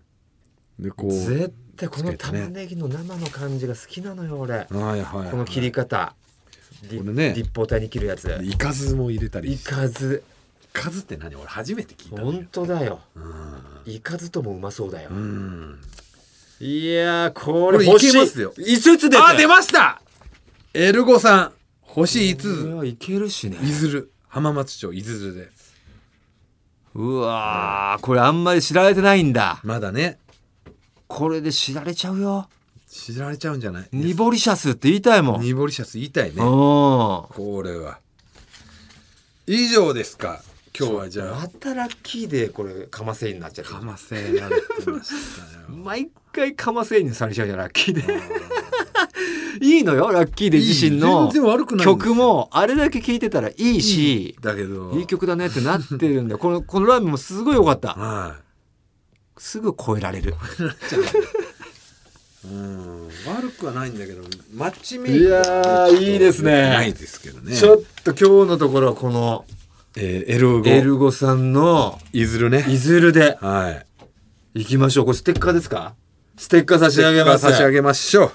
[0.79, 4.53] でこう絶対この玉ねぎの生の感じが好きなのよ俺。
[4.53, 6.15] はいはいはいこの切り方。
[6.89, 7.33] りこれね。
[7.33, 8.39] 立方体に切るやつ。
[8.43, 9.53] イカズも入れたり。
[9.53, 10.23] いかず。
[10.63, 11.35] イカズって何？
[11.35, 13.01] 俺初めて聞いたね本当だよ。
[13.15, 13.93] うん。
[13.93, 15.09] いかずともうまそうだよ。
[15.11, 15.79] うん。
[16.59, 18.11] いやーここれいれ欲しい。
[18.13, 18.53] けますよ。
[18.57, 19.23] 5つです。
[19.23, 20.01] あ出ました！
[20.73, 22.47] エルゴさん星5うつ。
[22.67, 23.57] わいけるしね。
[23.63, 24.11] いずる。
[24.27, 25.49] 浜松町いずるで
[26.97, 29.61] うわーこれあんまり知られてないんだ。
[29.63, 30.17] まだね。
[31.07, 32.49] これで知られちゃうよ。
[32.89, 33.89] 知られちゃうんじゃない？
[33.93, 35.41] ニボリシャスって言いたいもん。
[35.41, 36.37] ニボリシャス言いたいね。
[36.37, 36.41] うん。
[36.41, 37.99] これは。
[39.45, 40.41] 以上ですか？
[40.77, 41.41] 今日はじゃあ。
[41.41, 43.71] またラッキーでこれカマセイになっちゃって。
[43.71, 45.77] かませられてましたよ。
[45.77, 48.01] 毎回カマセイにされちゃうじゃんラッキーで
[49.61, 51.31] いいのよラッキーで自身の。
[51.83, 54.91] 曲もあれだけ聴いてたらいいしだけど。
[54.97, 56.37] いい曲だねってなってるんだよ。
[56.37, 57.89] このこのラーメンもすごい良かった。
[57.99, 58.35] は
[59.37, 60.31] すぐ超えられる。
[60.31, 60.33] い
[62.45, 63.07] うん。
[63.27, 65.17] 悪くはないんだけどマッチメイク。
[65.19, 66.69] いやーいいですね。
[66.69, 67.55] ないですけどね。
[67.55, 69.45] ちょっと今日のところはこの
[69.95, 70.69] えー、エルゴ。
[70.69, 72.65] エルゴさんのいずるね。
[72.69, 73.37] いずるで。
[73.41, 73.85] はい。
[74.59, 75.05] 行きましょう。
[75.05, 75.93] これステッカーですか？
[76.37, 77.41] ステッカー差し上げます。
[77.41, 78.31] 差し上げましょ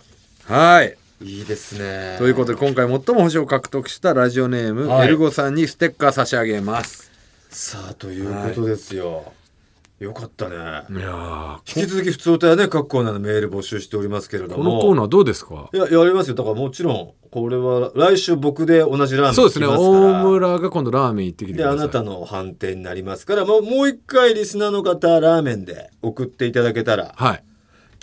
[0.48, 0.52] う。
[0.52, 2.16] はいいいですね。
[2.18, 5.06] ということで今回最も星を獲得したラジオネーム、はい。
[5.06, 7.10] エルゴさんにステッカー差し上げます。
[7.48, 9.32] さあということですよ、
[10.00, 10.56] よかったね。
[10.56, 14.64] いやー引き続き普通歌やね各コーナーのメール募集しておりますけれども。
[14.64, 15.70] このコーナーどうですか？
[15.72, 16.34] いややりますよ。
[16.34, 19.66] だからもちろんこれは来週僕で同じラーメンそうですね。
[19.66, 20.24] 行きますから。
[20.24, 27.44] 大村が今度ラーメン行ってきてであなたの判定になりますからもうもう一回リスナーの方ラーメンで送っていただけたらはい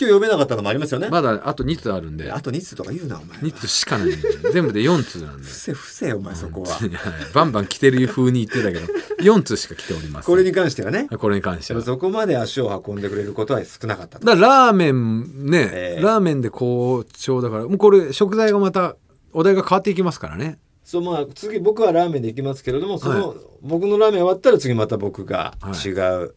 [0.00, 2.32] 今日読めなかったのもありますよね、まだあと2通あるんで。
[2.32, 3.36] あと2通とか言うなお前。
[3.40, 4.50] 2通しかないんで。
[4.50, 5.42] 全部で4通なんで。
[5.42, 6.68] 伏せ伏せお前そこは。
[6.68, 6.90] はい
[7.34, 8.92] バンバン来てる風に言ってたけど
[9.22, 11.06] 4通しか来ておりますこれに関してはね。
[11.06, 11.82] これに関しては。
[11.82, 14.24] そこまで足を運んでくれることは少なかったと。
[14.24, 16.02] だからラーメンね、ええ。
[16.02, 18.96] ラーメンで好調だからもうこれ食材がまた
[19.34, 20.58] お題が変わっていきますからね。
[20.82, 26.34] そうまあ次僕はラーメンで行きますけれどもその、僕のラーメン終わったら次また僕が違う、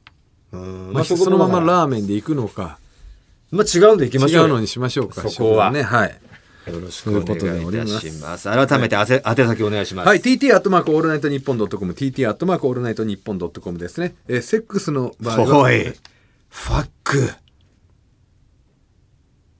[0.52, 0.94] うん。
[0.94, 2.78] まあ、そこのままーラーメンで行くのか
[3.54, 4.42] まあ違うんで行きましょう。
[4.42, 5.72] よ違うのにしましょうかそこは。
[5.72, 5.84] ね。
[5.84, 6.20] はい。
[6.72, 8.50] よろしくお願いいたします。
[8.50, 11.94] 改めてあせ宛先お願いします、はい、TT アットマークオールナイトニッポンドットコム。
[11.94, 15.60] TT アットマークオールナイトニッポンドットコムですね、えーセックスの場合は。
[15.60, 15.84] おい。
[15.84, 17.30] ファック。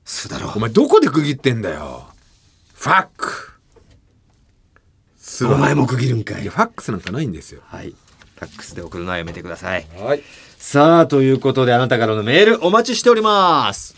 [0.06, 2.08] すだろお前どこで区切ってんだよ。
[2.74, 3.52] ファック。
[5.18, 6.44] すお前も区切るんかい。
[6.44, 7.62] ファックスなんかないんですよ。
[7.66, 7.90] はい。
[7.90, 9.86] ファックスで送るのはやめてください。
[9.98, 10.24] はい
[10.66, 13.94] さあということであなたからのメールお待ちしております。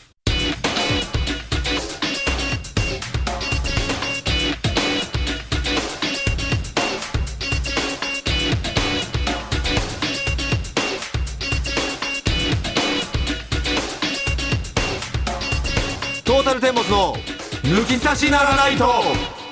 [16.25, 17.15] トータルテンボスの
[17.63, 19.44] 抜き差しならないと。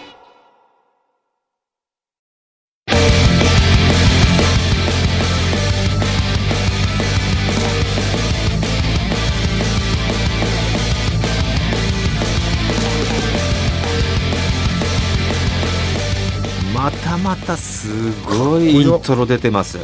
[17.33, 19.79] またすごいイントロ出てます。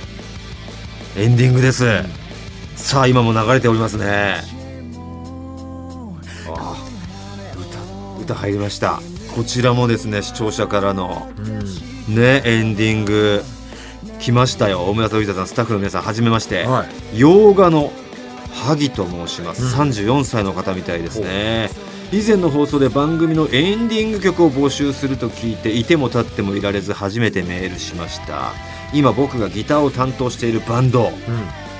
[1.17, 1.83] エンディングです、
[2.75, 4.43] さあ今も流れておりますね。
[6.47, 6.75] あ
[7.57, 9.01] 歌歌入りました。
[9.35, 11.31] こちらもですね視聴者からの
[12.07, 13.43] ねエンディング
[14.19, 14.83] 来ましたよ。
[14.83, 17.19] 大村と藤田さんスタッフの皆さんはじめまして、はい。
[17.19, 17.91] 洋画の
[18.53, 19.89] 萩と申します、うん。
[19.89, 21.71] 34歳の方みたいですね
[22.11, 28.51] 以前の放送で番組のエンディング曲を募集すると聞いていても立ってもいられず初めてメールしました。
[28.93, 31.13] 今僕がギターを担当しているバンドうん。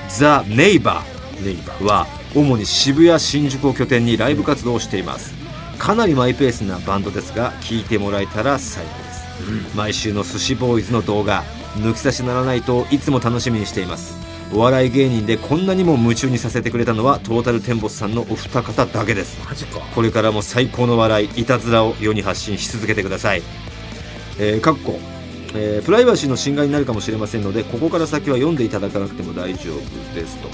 [0.08, 1.02] ザ・ネイバ
[1.42, 5.34] ネイバーは主に渋谷新宿を拠点にライブ活動をしています。
[5.78, 9.76] かなりマイペースなバンドですが聴いてもらえたら幸いです。
[9.76, 11.42] 毎週の寿司ボーイズの動画
[11.76, 19.38] 抜き差しならないといつも楽しみにしていますお笑い芸人でこんなにも夢中にさせてくれたのはトータルテンボスさんのお二方だけです。
[19.94, 23.42] これからも最高の笑いいたずらを世に発信し続けてください。
[24.38, 24.98] えー、かっこ。
[25.54, 30.48] えープライバシーの侵害になるかもしれませんのでここから先は読んでいただかなくても大丈夫ですと。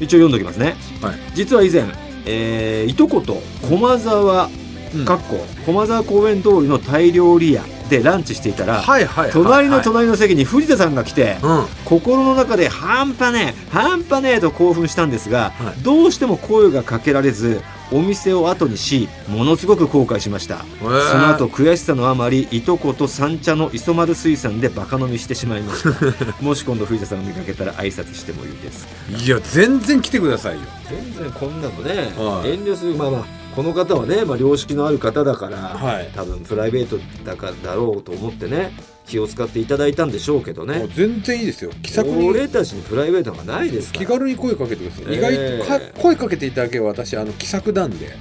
[0.00, 0.76] 一応読んでおきますね。
[1.02, 1.16] はい。
[1.34, 1.84] 実は以前、
[2.26, 4.48] えーいとこと駒沢
[4.94, 5.04] うん。
[5.04, 11.66] かっこ駒沢公園通りのタイ料理屋でランチしていたら、はいはいはい隣の隣の席に藤田さんが来て、うん。
[11.84, 15.82] 心の中で半端ねえ半端ねえと興奮したんですが、はい。
[15.82, 25.88] どうしても声がかけられずお店を後にしものすごく後悔しました、へーその後悔しさのあまりいとこと三茶の磯丸水産でバカ飲みしてしまいました。
[26.44, 28.86] もし今度藤田さんを見かけたら挨拶してもいいです
[29.24, 30.60] いや全然来てくださいよ。
[30.88, 32.50] 全然こんなのね、はい。
[32.50, 32.94] 遠慮する。
[32.94, 36.08] まあまあこの方はね、まあ、良識のある方だから、はい。
[36.14, 38.70] 多分プライベートだからだろうと思ってね
[39.04, 40.86] 気を使っていただいたんでしょうけどね。
[40.94, 41.72] 全然いいですよ。
[41.82, 42.28] 気さくに。
[42.28, 48.14] 俺たちにプライベートがないです気軽に声かけてください、えー意外とか声かけていただけば私あの気さくなんで、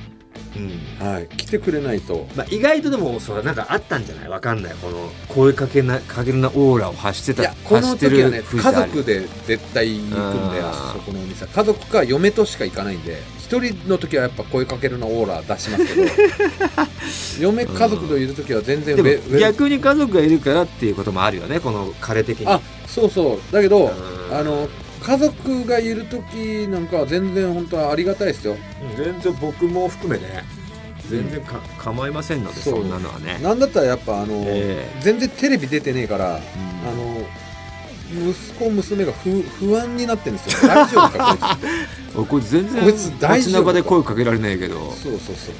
[0.55, 1.07] うん。
[1.07, 2.27] はい、来てくれないと。
[2.35, 4.29] まあ、意外とでもそれなんかあったんじゃない？
[4.29, 4.73] わかんない。
[4.81, 10.09] この声かけなかけるなオーラを発してたいやこの時はね家族で絶対行くん
[10.55, 11.45] であそこのお店。
[11.45, 13.17] 家族か嫁としか行かないんで
[13.47, 16.11] 一人の時はやっぱ声かけるなオーラ出しますけど
[17.39, 22.47] 嫁家族といる時は全然でもウェウェ逆に家族がいるからっていうこともあるよねこの彼的に。
[22.47, 23.53] あそうそう。
[23.53, 23.85] だけど
[24.29, 24.37] うん。
[24.37, 24.67] あの
[25.01, 28.57] 家族がいる時なんかは全然本当はありがたいですよ。
[28.97, 30.43] うん全然僕も含めね
[31.09, 33.39] 全然か構いませんのでそんなのはね。
[33.41, 36.41] なんだったらやっぱあの、え全然テレビ出てねえから、あの
[38.11, 40.69] 息子娘が不不安になってるんですよ。
[40.69, 42.27] 大丈夫かこいつ。
[42.29, 44.75] こいつ全然こいつ大丈夫街中で声かけられないけど。
[45.01, 45.51] そうそうそ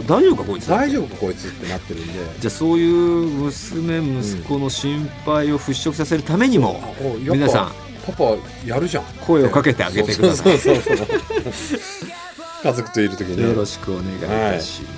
[0.00, 0.02] う。
[0.02, 0.66] だ大丈夫かこいつ。
[0.66, 2.12] 大丈夫かこいつってなってるんで。
[2.40, 2.94] じゃあそういう
[3.26, 7.72] 娘息子の心配を払拭させるためにも、おやっぱ皆さん
[8.06, 8.36] パパ
[8.66, 9.04] やるじゃん。
[9.20, 10.58] 声をかけてあげてください。
[10.58, 10.96] そうそうそう。
[10.96, 11.08] そう
[12.62, 13.44] 家族といる時にね。
[13.44, 14.97] よろしくお願いいたします。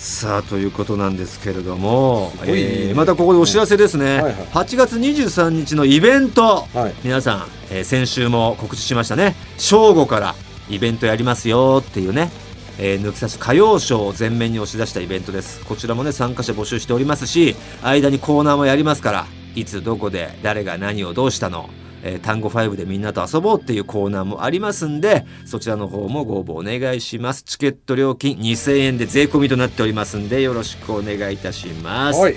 [0.00, 4.32] さあということなんですけれども、えーまたここでお知らせですね、はいはい。
[4.46, 6.94] 8月23日のイベント、はい。
[7.04, 9.36] 皆さん、えー先週も告知しましたね。
[9.58, 10.34] 正午から
[10.70, 12.30] イベントやりますよっていうね、
[12.78, 15.60] えー抜き差し歌謡ショーを前面に押し出したイベントです。
[15.66, 21.68] こちらもね参加者募集しておりますし間にコーナーもやりますからいつどこで誰が何をどうしたの
[22.02, 27.42] えー単語5でみんなと遊ぼうっていうコーナーもありますんでそちらの方もご応募お願いします。
[27.42, 32.36] チケット料金2000円で税込みとなっておりますんでよろしくお願いいたします、はい。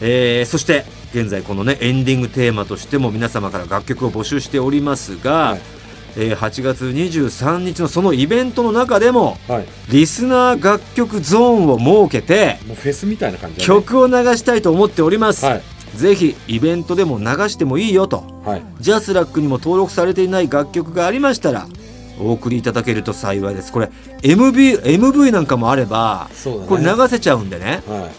[0.00, 5.60] えーそして現在このねエンディングテーマとしても皆様から楽曲を募集しておりますが、はい。
[6.16, 9.66] えー8月23日のそのイベントの中でもはい。
[9.90, 13.66] リスナー楽曲ゾーンを設けてもうフェスみたいな感じだね。
[13.66, 15.62] 曲を流したいと思っております、はい
[15.96, 18.24] ぜひイベントでも流してもいいよと。
[18.44, 18.62] はい。
[18.80, 21.66] ジャスラックにも登録されていない楽曲がありましたら
[22.18, 23.72] お送りいただけると幸いです。
[23.72, 23.90] これ
[24.22, 26.66] MV, MV なんかもあればね。
[26.68, 27.82] これ流せちゃうんでね。
[27.86, 28.10] は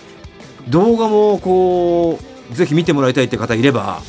[0.67, 0.71] い。
[0.71, 2.19] 動画もこ
[2.51, 4.01] うぜひ見てもらいたいって方いれば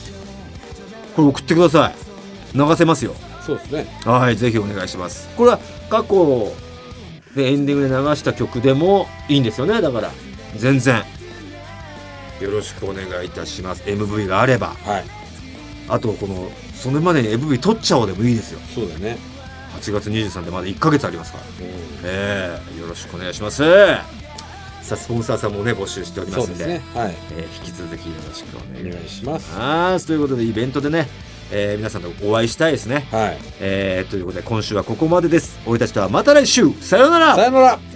[1.17, 2.57] これ送ってください。
[2.57, 3.15] 流せますよ。
[3.45, 3.87] そうですね。
[4.05, 5.29] はいぜひお願いします。
[5.37, 5.59] これは
[5.89, 6.53] 過去
[7.35, 9.81] でエンディングで流した曲でもいいんですよね。
[9.81, 10.11] だから
[10.57, 11.03] 全然
[12.41, 13.83] よろしくお願いいたします。
[13.85, 14.69] MV があれば。
[14.69, 15.05] はい。
[15.89, 18.61] あとこのそれまでに MV 撮っちゃおうでもいいですよ。
[18.75, 19.19] そうだね。
[19.81, 21.45] 8月23でまだ1ヶ月ありますから。
[22.05, 23.63] ええよろしくお願いします。
[24.83, 26.67] さあスポンサーさんもね募集しておりますんで。
[26.67, 26.83] ね。
[26.95, 27.15] はい。
[27.33, 29.39] えー引き続きよろしくおお願いしま
[29.99, 30.07] す。
[30.07, 31.09] ということでイベントでね、
[31.51, 33.39] えー皆さんとお会いしたいですね、はい。
[33.61, 35.59] えーということで今週はここまでです。
[35.67, 36.71] 俺たちとはまた来週。
[36.81, 37.35] さようなら。
[37.35, 37.94] さよなら